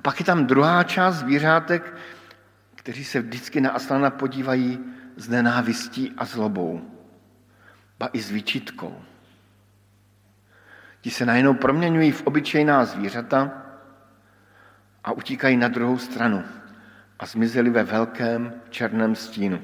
[0.02, 1.94] Pak je tam druhá část zvířátek,
[2.74, 4.78] kteří se vždycky na Aslana podívají
[5.16, 6.80] s nenávistí a zlobou,
[7.98, 9.02] ba i s výčitkou.
[11.00, 13.52] Ti se najednou proměňují v obyčejná zvířata
[15.04, 16.44] a utíkají na druhou stranu
[17.18, 19.62] a zmizeli ve velkém černém stínu.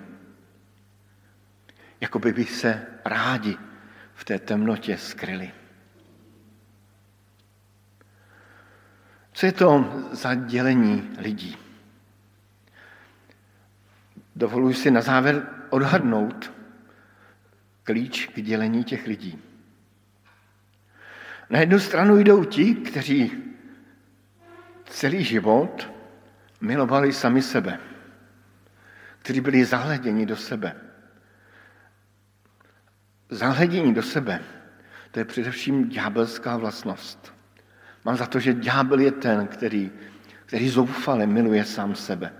[2.00, 3.56] Jako by se rádi
[4.14, 5.52] v té temnotě skryli.
[9.38, 11.56] Co je to za dělení lidí?
[14.36, 16.52] Dovoluji si na závěr odhadnout
[17.84, 19.38] klíč k dělení těch lidí.
[21.50, 23.32] Na jednu stranu jdou ti, kteří
[24.84, 25.90] celý život
[26.60, 27.78] milovali sami sebe,
[29.18, 30.76] kteří byli zahleděni do sebe.
[33.30, 34.40] Zahledění do sebe,
[35.10, 37.37] to je především ďábelská vlastnost.
[38.08, 39.90] Mám za to, že ďábel je ten, který,
[40.46, 42.32] který zoufale miluje sám sebe.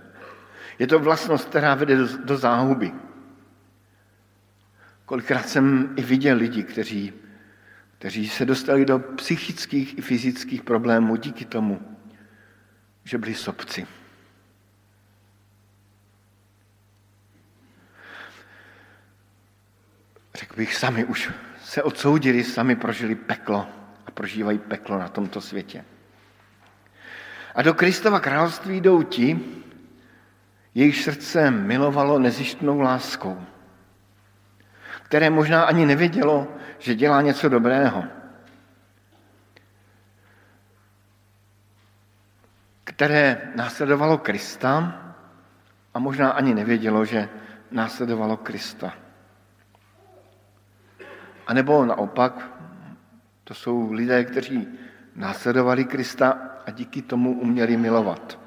[0.79, 2.91] Je to vlastnost, která vede do, do záhuby.
[5.05, 7.13] Kolikrát jsem i viděl lidi, kteří,
[7.97, 11.97] kteří se dostali do psychických i fyzických problémů díky tomu,
[13.03, 13.87] že byli sobci.
[20.35, 21.31] Řekl bych, sami už
[21.63, 23.78] se odsoudili, sami prožili peklo
[24.19, 25.85] prožívají peklo na tomto světě.
[27.55, 29.39] A do Kristova království jdou ti,
[30.75, 33.39] jejich srdce milovalo nezištnou láskou,
[35.03, 36.47] které možná ani nevědělo,
[36.79, 38.03] že dělá něco dobrého.
[42.83, 44.99] Které následovalo Krista
[45.93, 47.29] a možná ani nevědělo, že
[47.71, 48.93] následovalo Krista.
[51.47, 52.58] A nebo naopak,
[53.49, 54.67] to jsou lidé, kteří
[55.15, 58.39] následovali Krista a díky tomu uměli milovat.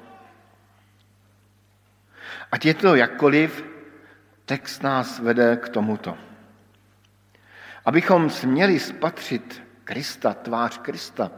[2.51, 3.65] Ať je to jakkoliv,
[4.45, 6.17] text nás vede k tomuto.
[7.85, 11.31] Abychom směli spatřit Krista, tvář Krista,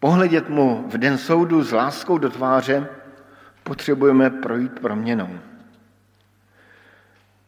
[0.00, 2.88] pohledět mu v den soudu s láskou do tváře,
[3.62, 5.38] potřebujeme projít proměnou.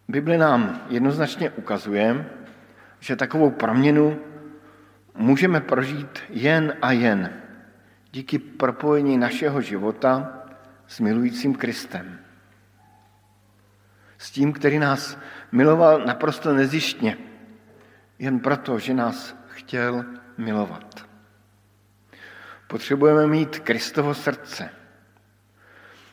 [0.08, 2.30] Bible nám jednoznačně ukazuje,
[3.00, 4.33] že takovou proměnu
[5.14, 7.32] můžeme prožít jen a jen
[8.12, 10.42] díky propojení našeho života
[10.86, 12.18] s milujícím Kristem.
[14.18, 15.18] S tím, který nás
[15.52, 17.18] miloval naprosto nezištně,
[18.18, 20.04] jen proto, že nás chtěl
[20.38, 21.06] milovat.
[22.66, 24.70] Potřebujeme mít Kristovo srdce.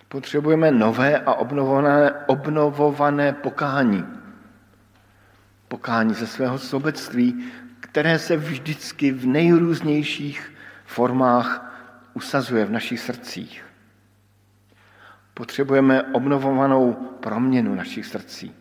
[0.07, 4.05] Potřebujeme nové a obnovované, obnovované pokání.
[5.67, 7.51] Pokání ze svého sobectví,
[7.91, 10.53] které se vždycky v nejrůznějších
[10.85, 11.75] formách
[12.13, 13.65] usazuje v našich srdcích.
[15.33, 18.55] Potřebujeme obnovovanou proměnu našich srdcí.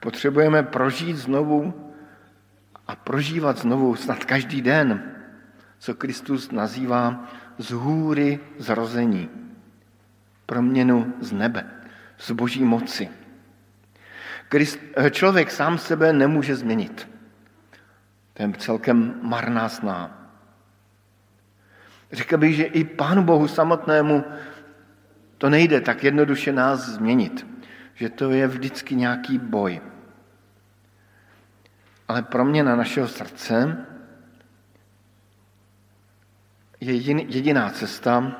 [0.00, 1.92] Potřebujeme prožít znovu
[2.86, 5.12] a prožívat znovu snad každý den,
[5.78, 9.28] co Kristus nazývá z hůry zrození,
[10.46, 11.70] proměnu z nebe,
[12.18, 13.08] z boží moci.
[14.50, 14.78] Christ,
[15.10, 17.17] člověk sám sebe nemůže změnit.
[18.38, 20.30] To je celkem marná sná.
[22.12, 24.24] Řekl bych, že i Pánu Bohu samotnému
[25.38, 27.46] to nejde tak jednoduše nás změnit,
[27.94, 29.80] že to je vždycky nějaký boj.
[32.08, 33.86] Ale proměna našeho srdce
[36.80, 36.94] je
[37.26, 38.32] jediná cesta,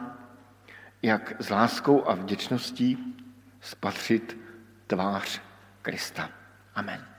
[1.02, 3.14] jak s láskou a vděčností
[3.60, 4.38] spatřit
[4.86, 5.40] tvář
[5.82, 6.30] Krista.
[6.74, 7.17] Amen.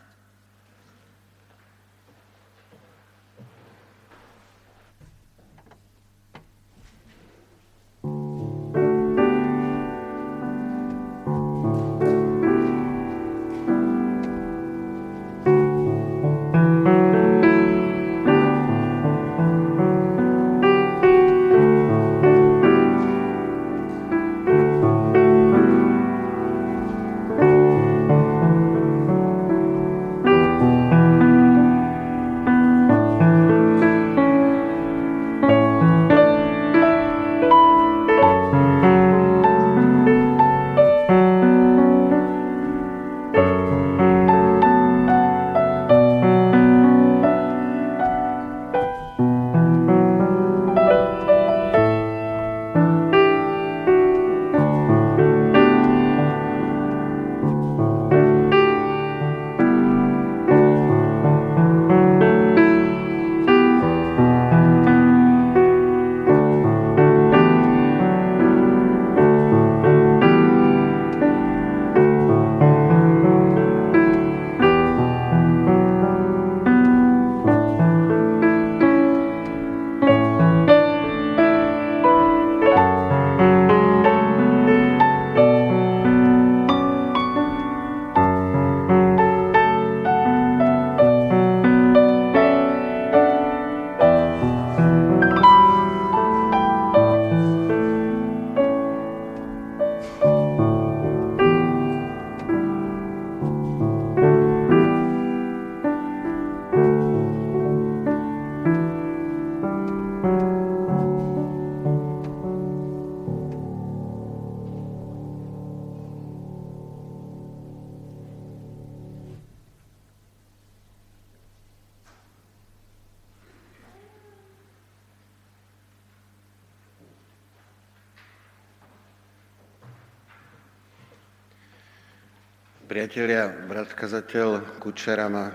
[133.20, 135.52] Priatelia, brat kazateľ Kučera ma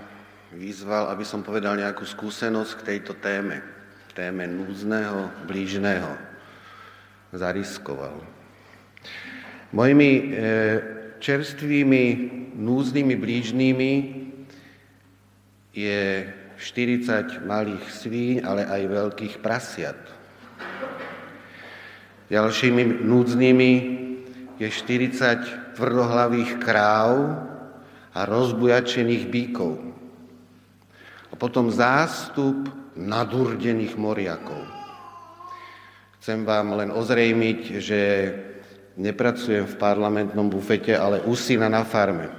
[0.53, 3.57] vyzval, aby som povedal nejakú skúsenosť k tejto téme,
[4.13, 6.13] téme núdzneho, blížneho.
[7.33, 8.21] Zariskoval.
[9.73, 10.23] Mojimi e,
[11.17, 12.03] čerstvými
[12.53, 13.93] núznymi blížnými
[15.73, 16.01] je
[16.61, 19.97] 40 malých svíň, ale aj veľkých prasiat.
[22.29, 23.71] Ďalšími núdznymi
[24.61, 27.09] je 40 tvrdohlavých kráv
[28.15, 29.75] a rozbujačených bíkov.
[31.29, 34.63] A potom zástup nadurdených moriakov.
[36.23, 38.01] Chcem vám len ozrejmiť, že
[38.95, 42.31] nepracujem v parlamentnom bufete, ale u syna na farme.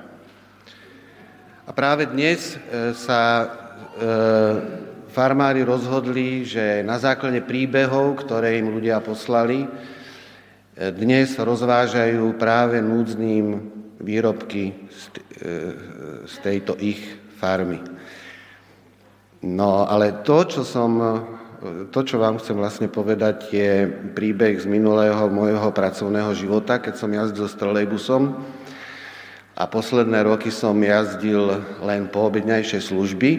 [1.68, 3.46] A práve dnes e, sa e,
[5.12, 9.68] farmári rozhodli, že na základe príbehov, ktoré im ľudia poslali,
[10.76, 14.88] dnes rozvážajú práve núdznym výrobky
[16.26, 17.00] z tejto ich
[17.36, 17.80] farmy.
[19.44, 20.96] No ale to, čo som,
[21.92, 23.86] to, čo vám chcem vlastne povedať, je
[24.16, 28.22] príbeh z minulého môjho pracovného života, keď som jazdil s trolejbusom
[29.56, 33.30] a posledné roky som jazdil len po obedňajšej služby,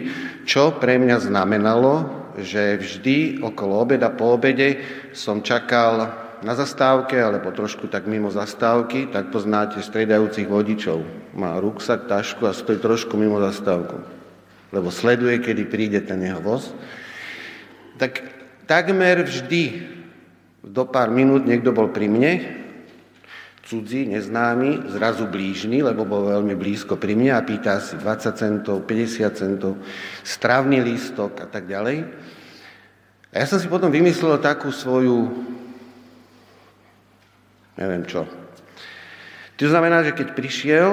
[0.42, 1.92] čo pre mňa znamenalo,
[2.38, 4.82] že vždy okolo obeda, po obede
[5.14, 11.02] som čakal na zastávke alebo trošku tak mimo zastávky, tak poznáte stredajúcich vodičov.
[11.34, 14.00] Má ruksak, tašku a stojí trošku mimo zastávku,
[14.70, 16.70] lebo sleduje, kedy príde ten jeho voz.
[17.98, 18.22] Tak
[18.70, 19.86] takmer vždy
[20.62, 22.32] do pár minút niekto bol pri mne,
[23.68, 28.76] cudzí, neznámy, zrazu blížny, lebo bol veľmi blízko pri mne a pýta si 20 centov,
[28.88, 29.76] 50 centov,
[30.24, 32.08] stravný lístok a tak ďalej.
[33.28, 35.28] A ja som si potom vymyslel takú svoju
[37.78, 38.26] neviem čo.
[39.58, 40.90] To znamená, že keď prišiel,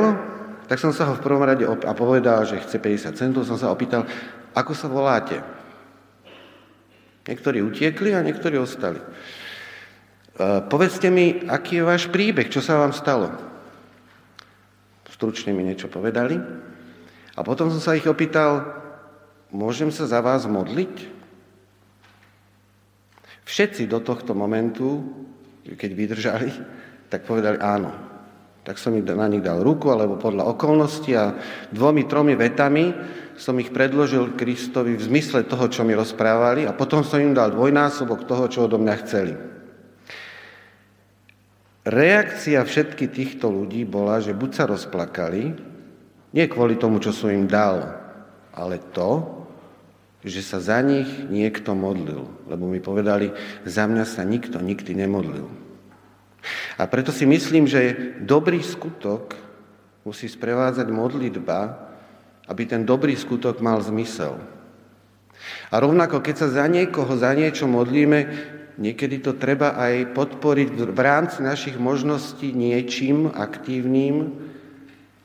[0.65, 3.69] tak som sa ho v prvom rade a povedal, že chce 50 centov, som sa
[3.69, 4.09] opýtal,
[4.57, 5.37] ako sa voláte.
[7.25, 8.97] Niektorí utiekli a niektorí ostali.
[8.97, 9.05] E,
[10.65, 13.33] povedzte mi, aký je váš príbeh, čo sa vám stalo.
[15.09, 16.37] Stručne mi niečo povedali.
[17.35, 18.65] A potom som sa ich opýtal,
[19.53, 21.13] môžem sa za vás modliť?
[23.45, 25.05] Všetci do tohto momentu
[25.73, 26.49] keď vydržali,
[27.09, 27.89] tak povedali áno.
[28.65, 31.37] Tak som na nich dal ruku, alebo podľa okolností a
[31.69, 32.93] dvomi, tromi vetami
[33.37, 37.53] som ich predložil Kristovi v zmysle toho, čo mi rozprávali a potom som im dal
[37.53, 39.33] dvojnásobok toho, čo odo mňa chceli.
[41.85, 45.53] Reakcia všetkých týchto ľudí bola, že buď sa rozplakali,
[46.33, 47.85] nie kvôli tomu, čo som im dal,
[48.57, 49.44] ale to,
[50.25, 52.25] že sa za nich niekto modlil.
[52.49, 53.29] Lebo mi povedali,
[53.63, 55.45] za mňa sa nikto nikdy nemodlil.
[56.77, 59.37] A preto si myslím, že dobrý skutok
[60.05, 61.59] musí sprevádzať modlitba,
[62.45, 64.37] aby ten dobrý skutok mal zmysel.
[65.69, 68.19] A rovnako, keď sa za niekoho, za niečo modlíme,
[68.77, 74.35] niekedy to treba aj podporiť v rámci našich možností niečím aktívnym,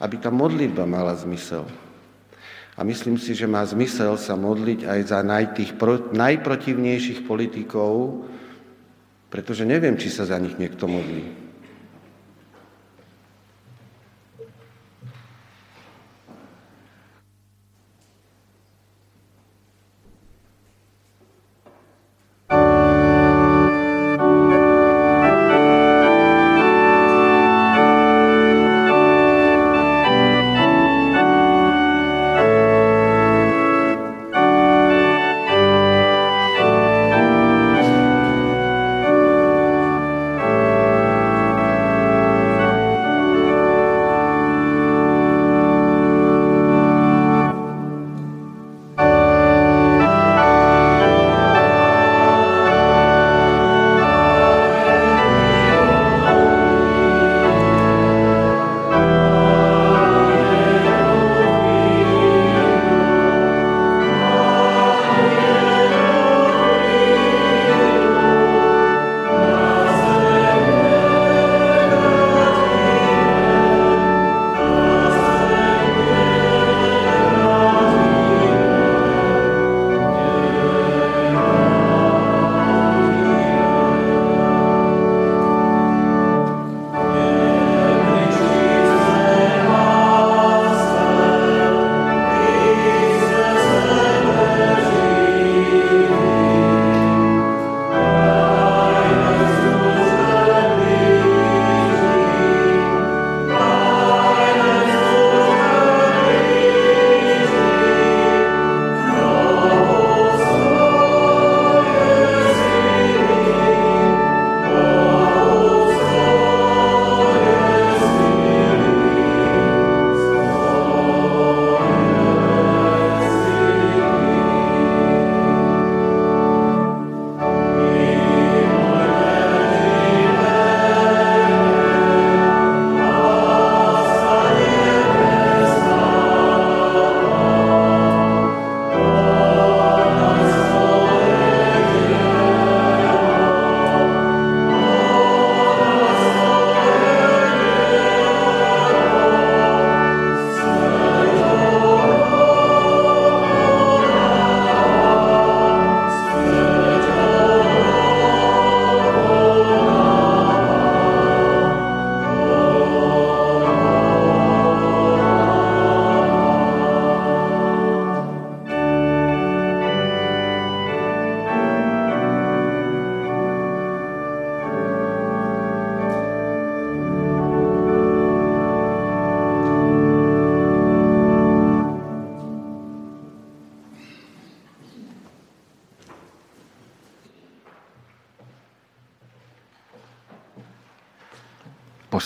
[0.01, 1.69] aby tá modlitba mala zmysel.
[2.81, 8.25] A myslím si, že má zmysel sa modliť aj za naj, tých pro, najprotivnejších politikov,
[9.29, 11.40] pretože neviem, či sa za nich niekto modlí.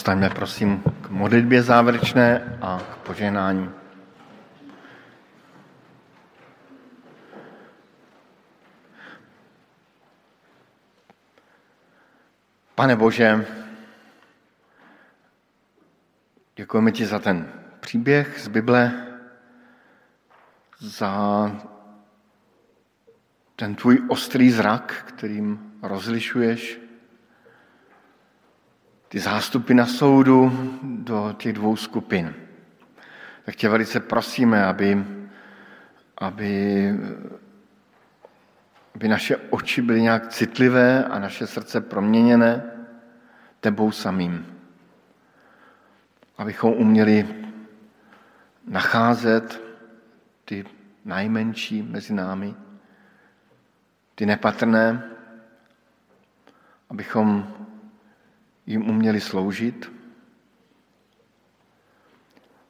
[0.05, 3.71] Postaňme prosím k modlitbě závěrečné a k požehnání.
[12.75, 13.47] Pane Bože,
[16.57, 19.07] děkujeme ti za ten příběh z Bible,
[20.79, 21.13] za
[23.57, 26.84] ten tvůj ostrý zrak, kterým rozlišuješ
[29.15, 30.53] ty zástupy na soudu
[30.83, 32.35] do těch dvou skupin.
[33.45, 35.05] Tak tě velice prosíme, aby,
[36.19, 36.91] aby,
[38.95, 42.63] aby naše oči byly nějak citlivé a naše srdce proměněné
[43.61, 44.47] tebou samým.
[46.39, 47.29] Abychom uměli
[48.67, 49.63] nacházet
[50.45, 50.65] ty
[51.05, 52.55] najmenší mezi námi,
[54.15, 55.03] ty nepatrné,
[56.91, 57.55] abychom
[58.67, 59.93] jim uměli sloužit.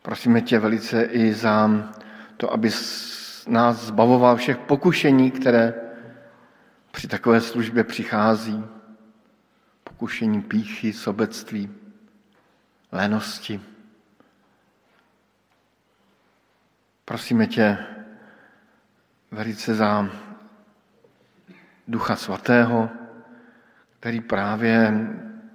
[0.03, 1.70] Prosíme tě velice i za
[2.36, 2.70] to, aby
[3.47, 5.74] nás zbavoval všech pokušení, které
[6.90, 8.64] při takové službě přichází.
[9.84, 11.70] Pokušení píchy, sobectví,
[12.92, 13.61] lenosti.
[17.05, 17.78] Prosíme tě
[19.30, 20.09] velice za
[21.88, 22.90] Ducha Svatého,
[24.01, 24.92] který právě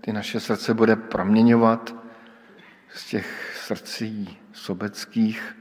[0.09, 1.95] ty naše srdce bude proměňovat
[2.93, 5.57] z těch srdcí sobeckých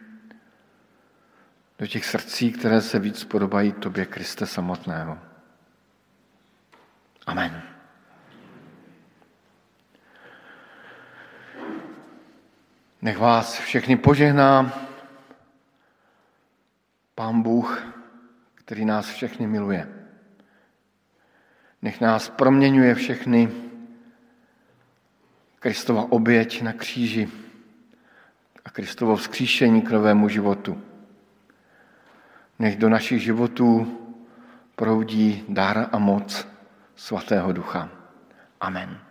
[1.79, 5.19] do těch srdcí, které se víc podobají tobě, Kriste samotného.
[7.27, 7.63] Amen.
[13.03, 14.73] Nech vás všechny požehná
[17.15, 17.83] Pán Bůh,
[18.55, 19.89] který nás všechny miluje.
[21.83, 23.68] Nech nás proměňuje všechny
[25.59, 27.29] Kristova oběť na kříži
[28.65, 30.83] a Kristovo vzkříšení k novému životu.
[32.59, 33.99] Nech do našich životů
[34.77, 36.49] proudí dar a moc
[36.97, 37.89] svatého ducha.
[38.61, 39.08] Amen.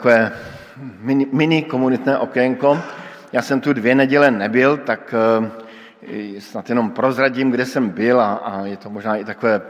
[0.00, 0.32] Takové
[1.00, 2.80] mini, mini komunitné okénko.
[3.32, 5.14] Já jsem tu dvě neděle nebyl, tak
[6.02, 9.60] eh, snad jenom prozradím, kde jsem byl a, a je to možná i takové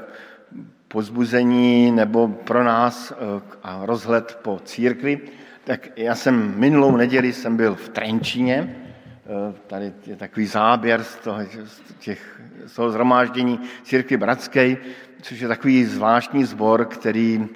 [0.88, 5.20] pozbuzení nebo pro nás eh, a rozhled po církvi.
[5.64, 8.76] Tak já jsem minulou neděli jsem byl v Trenčíně,
[9.26, 14.76] eh, tady je takový záběr z toho, z těch, z toho zhromáždění církvy bratské,
[15.22, 17.48] což je takový zvláštní sbor, který,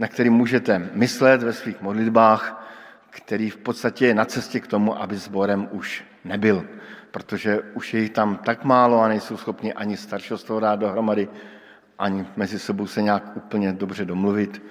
[0.00, 2.66] na který můžete myslet ve svých modlitbách,
[3.10, 6.64] který v podstatě je na cestě k tomu, aby sborem už nebyl,
[7.10, 11.28] protože už je jich tam tak málo a nejsou schopni ani staršostvo dát dohromady,
[11.98, 14.62] ani mezi sebou se nějak úplně dobře domluvit,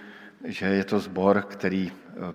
[0.44, 2.34] že je to sbor, který eh,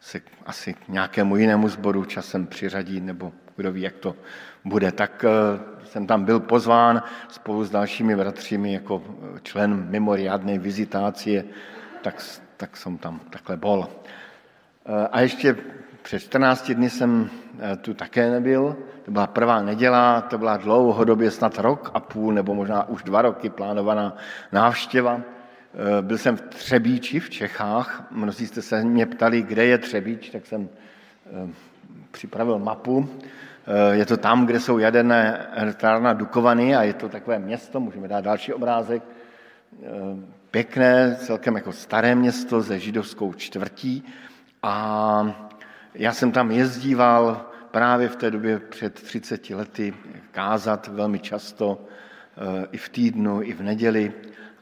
[0.00, 4.16] se asi k nějakému jinému sboru časem přiřadí, nebo kdo ví, jak to
[4.64, 4.92] bude.
[4.92, 11.44] Tak eh, jsem tam byl pozván spolu s dalšími bratřími jako eh, člen mimoriádné vizitácie,
[12.02, 12.22] tak,
[12.56, 13.88] tak jsem tam takhle bol.
[15.10, 15.56] A ještě
[16.02, 17.30] před 14 dny jsem
[17.80, 22.54] tu také nebyl, to byla prvá neděla, to byla dlouhodobě snad rok a půl, nebo
[22.54, 24.16] možná už dva roky plánovaná
[24.52, 25.20] návštěva.
[25.20, 30.30] Eh, byl jsem v Třebíči v Čechách, mnozí jste se mě ptali, kde je Třebíč,
[30.30, 30.68] tak jsem
[31.26, 31.48] eh,
[32.10, 33.08] připravil mapu.
[33.66, 38.08] Eh, je to tam, kde jsou jaderné elektrárna Dukovany a je to takové město, můžeme
[38.08, 39.02] dát další obrázek,
[40.50, 44.04] pěkné, celkem jako staré město se židovskou čtvrtí.
[44.62, 45.36] A
[45.94, 49.94] já jsem tam jezdíval právě v té době před 30 lety
[50.30, 54.12] kázat velmi často, eh, i v týdnu, i v neděli.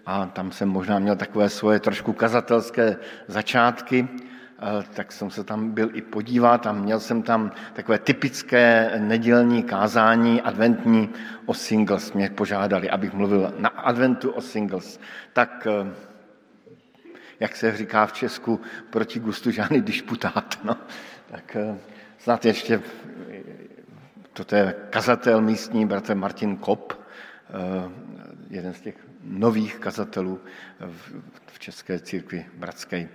[0.07, 2.97] A tam jsem možná měl takové svoje trošku kazatelské
[3.29, 4.32] začátky, eh,
[4.95, 10.43] tak jsem se tam byl i podívat a měl jsem tam takové typické nedělní kázání
[10.43, 11.11] adventní
[11.47, 12.13] o singles.
[12.13, 15.01] Mě požádali, abych mluvil na adventu o singles.
[15.33, 15.95] Tak eh,
[17.41, 18.61] jak se říká v Česku,
[18.91, 20.59] proti gustu žádný disputát.
[20.65, 20.77] No.
[21.31, 21.57] Tak
[22.23, 22.83] Snad ještě,
[24.33, 27.91] toto je kazatel místní, bratr Martin Kop, eh,
[28.51, 28.95] jeden z těch
[29.25, 30.41] nových kazatelů
[31.47, 33.09] v České církvi bratské.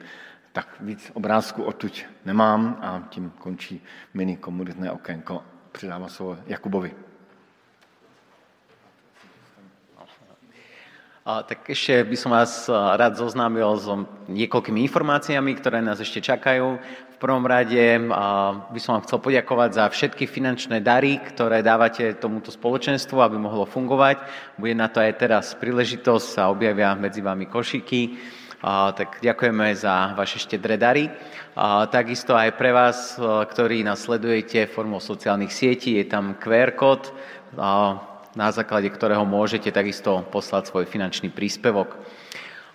[0.58, 3.78] Tak víc obrázku odtuď nemám a tím končí
[4.18, 5.43] mini komunitné okénko.
[5.72, 6.97] Předávám slovo Jakubovi.
[11.26, 13.86] A, tak ešte by som vás rád zoznámil s
[14.34, 16.82] niekoľkými informáciami, ktoré nás ešte čakajú.
[17.14, 18.01] V prvom rade
[18.74, 23.70] by som vám chcel poďakovať za všetky finančné dary, ktoré dávate tomuto spoločenstvu, aby mohlo
[23.70, 24.26] fungovať.
[24.58, 28.01] Bude na to aj teraz príležitosť, sa objavia medzi vami košiky.
[28.62, 31.14] Tak ďakujeme za vaše štedré dary.
[31.93, 37.14] Takisto aj pre vás, ktorí nás sledujete formou sociálnych sietí, je tam QR kód,
[38.34, 42.01] na základe ktorého môžete takisto poslať svoj finančný príspevok.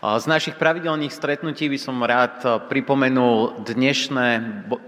[0.03, 4.29] Z našich pravidelných stretnutí by som rád pripomenul dnešné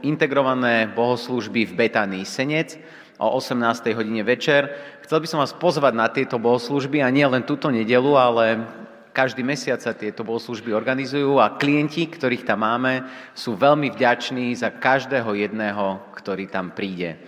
[0.03, 2.79] integrované bohoslužby v Betánii Senec
[3.19, 3.95] o 18.
[3.95, 4.75] hodine večer.
[5.07, 8.67] Chcel by som vás pozvať na tieto bohoslužby a nie len túto nedelu, ale
[9.15, 14.75] každý mesiac sa tieto bohoslužby organizujú a klienti, ktorých tam máme, sú veľmi vďační za
[14.75, 17.23] každého jedného, ktorý tam príde.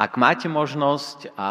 [0.00, 1.48] Ak máte možnosť a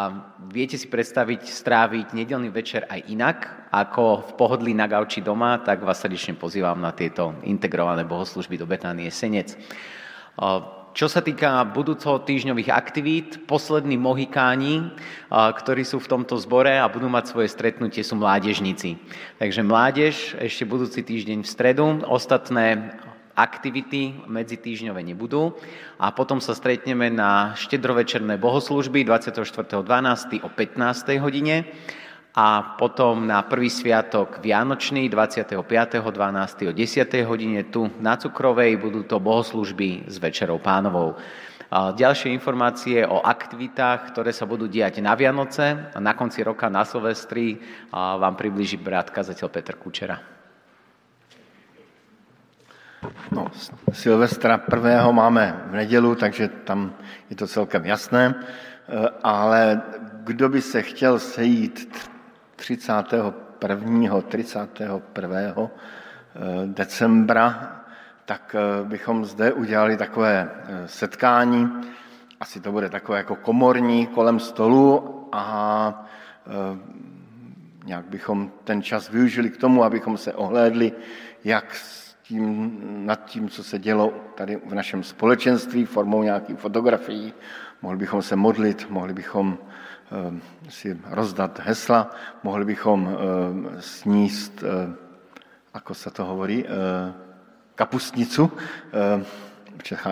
[0.49, 3.37] viete si predstaviť stráviť nedelný večer aj inak,
[3.69, 8.65] ako v pohodlí na gauči doma, tak vás srdečne pozývam na tieto integrované bohoslužby do
[8.65, 9.53] Betánie Senec.
[10.99, 14.91] Čo sa týka budúceho týždňových aktivít, poslední mohikáni,
[15.31, 18.99] ktorí sú v tomto zbore a budú mať svoje stretnutie, sú mládežníci.
[19.39, 22.99] Takže mládež ešte budúci týždeň v stredu, ostatné
[23.31, 25.55] aktivity medzi týždňové nebudú.
[26.03, 30.43] A potom sa stretneme na štedrovečerné bohoslužby 24.12.
[30.43, 31.15] o 15.
[31.23, 31.63] hodine
[32.35, 36.69] a potom na prvý sviatok Vianočný 25.12.
[36.69, 37.29] o 10.
[37.29, 41.17] hodine tu na Cukrovej budú to bohoslužby s Večerou pánovou.
[41.69, 46.81] Ďalšie informácie o aktivitách, ktoré sa budú diať na Vianoce a na konci roka na
[46.81, 47.61] Silvestri
[47.93, 50.39] vám približí brat kazateľ Petr Kučera.
[53.31, 53.47] No,
[53.93, 56.93] Silvestra prvého máme v nedělu, takže tam
[57.29, 59.81] je to celkem jasné, eh, ale
[60.23, 61.95] kdo by se chtěl sejít
[62.59, 64.21] 31.
[64.21, 65.01] 31.
[65.59, 67.75] Eh, decembra,
[68.25, 70.49] tak eh, bychom zde udělali takové
[70.85, 71.71] setkání,
[72.39, 76.05] asi to bude takové jako komorní kolem stolu a
[77.85, 80.91] nějak bychom ten čas využili k tomu, abychom se ohlédli,
[81.43, 81.75] jak
[82.29, 82.71] tím,
[83.05, 87.33] nad tím, co se dělo tady v našem společenství formou nějakých fotografií.
[87.81, 89.57] Mohli bychom se modlit, mohli bychom
[90.69, 92.11] si rozdat hesla,
[92.43, 93.13] mohli bychom uh,
[93.79, 94.93] sníst, uh,
[95.73, 96.65] ako se to hovorí,
[97.75, 98.51] kapustnicu,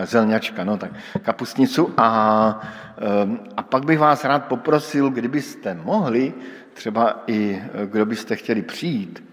[0.05, 0.91] zelňačka, no tak
[1.21, 1.93] kapustnicu.
[1.97, 2.09] A,
[3.57, 6.33] a pak bych vás rád poprosil, kdybyste mohli,
[6.73, 9.23] třeba i kdo byste chtěli přijít,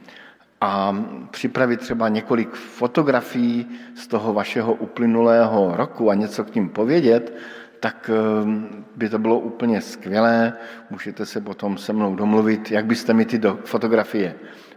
[0.60, 0.96] a
[1.30, 7.36] připravit třeba několik fotografií z toho vašeho uplynulého roku a něco k ním povědět,
[7.84, 10.52] tak ehm, by to bylo úplně skvělé.
[10.90, 14.34] Můžete se potom se mnou domluvit, jak byste mi ty do, fotografie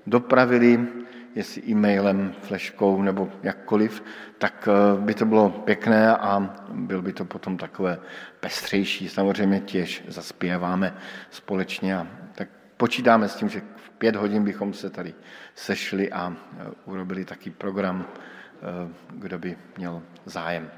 [0.07, 0.87] dopravili,
[1.35, 4.03] jestli e-mailem, fleškou nebo jakkoliv,
[4.37, 7.99] tak eh, by to bylo pěkné a byl by to potom takové
[8.39, 9.09] pestřejší.
[9.09, 10.93] Samozřejmě těž zaspěváme
[11.29, 15.13] společně a tak počítáme s tím, že v pět hodin bychom se tady
[15.55, 20.71] sešli a eh, urobili taký program, eh, kdo by měl zájem.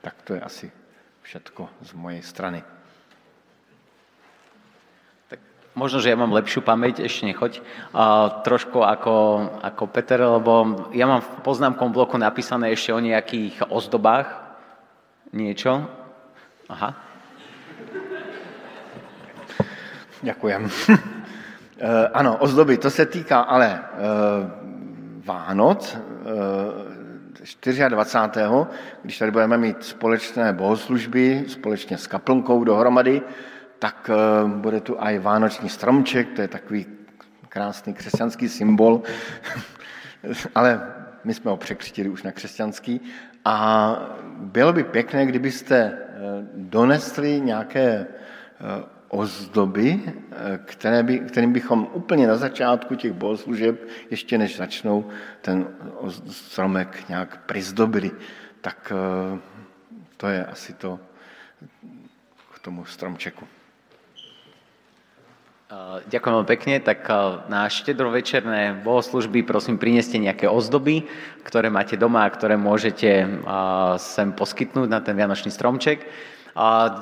[0.00, 0.83] Tak to je asi
[1.24, 2.60] všetko z mojej strany.
[5.32, 5.40] Tak
[5.72, 7.64] možno, že ja mám lepšiu pamäť, ešte nechoď.
[7.90, 13.72] Uh, trošku ako, ako Peter, lebo ja mám v poznámkom bloku napísané ešte o nejakých
[13.72, 14.28] ozdobách.
[15.32, 15.88] Niečo.
[16.68, 16.92] Aha.
[20.22, 20.62] Ďakujem.
[22.20, 23.82] ano, ozdoby, to se týká ale uh,
[25.24, 27.03] Vánoc, uh,
[27.88, 28.46] 24.
[29.02, 33.22] když tady budeme mít společné bohoslužby, společně s kaplnkou dohromady,
[33.78, 36.86] tak eh, bude tu i vánoční stromček, to je takový
[37.48, 39.02] krásný křesťanský symbol,
[40.54, 40.92] ale
[41.24, 43.00] my jsme ho překřtili už na křesťanský.
[43.44, 43.96] A
[44.36, 45.98] bylo by pěkné, kdybyste eh,
[46.54, 53.78] donesli nějaké eh, ozdoby, eh, které by, kterým bychom úplně na začátku těch bohoslužeb,
[54.10, 55.06] ještě než začnou,
[55.40, 55.66] ten
[56.30, 58.10] stromek nějak prizdobili.
[58.60, 59.38] Tak eh,
[60.16, 60.98] to je asi to
[62.54, 63.46] k tomu stromčeku.
[66.06, 66.74] Ďakujem veľmi pekne.
[66.78, 67.08] Tak
[67.50, 71.02] na štedrovečerné bohoslužby prosím prineste nejaké ozdoby,
[71.42, 73.26] ktoré máte doma a ktoré môžete
[73.98, 76.04] sem poskytnúť na ten vianočný stromček.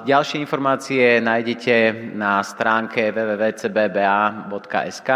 [0.08, 5.10] Ďalšie informácie nájdete na stránke www.cbba.sk.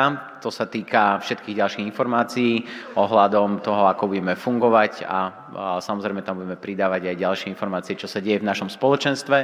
[0.44, 2.60] To sa týka všetkých ďalších informácií
[3.00, 5.32] ohľadom toho, ako budeme fungovať a,
[5.80, 9.38] samozrejme tam budeme pridávať aj ďalšie informácie, čo sa deje v našom spoločenstve.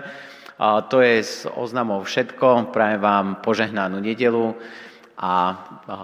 [0.60, 2.68] To je s oznamou všetko.
[2.76, 4.52] Prajem vám požehnanú nedelu
[5.16, 5.56] a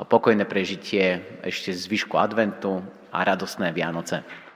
[0.09, 2.81] pokojné prežitie ešte zvyšku adventu
[3.12, 4.48] a radostné Vianoce.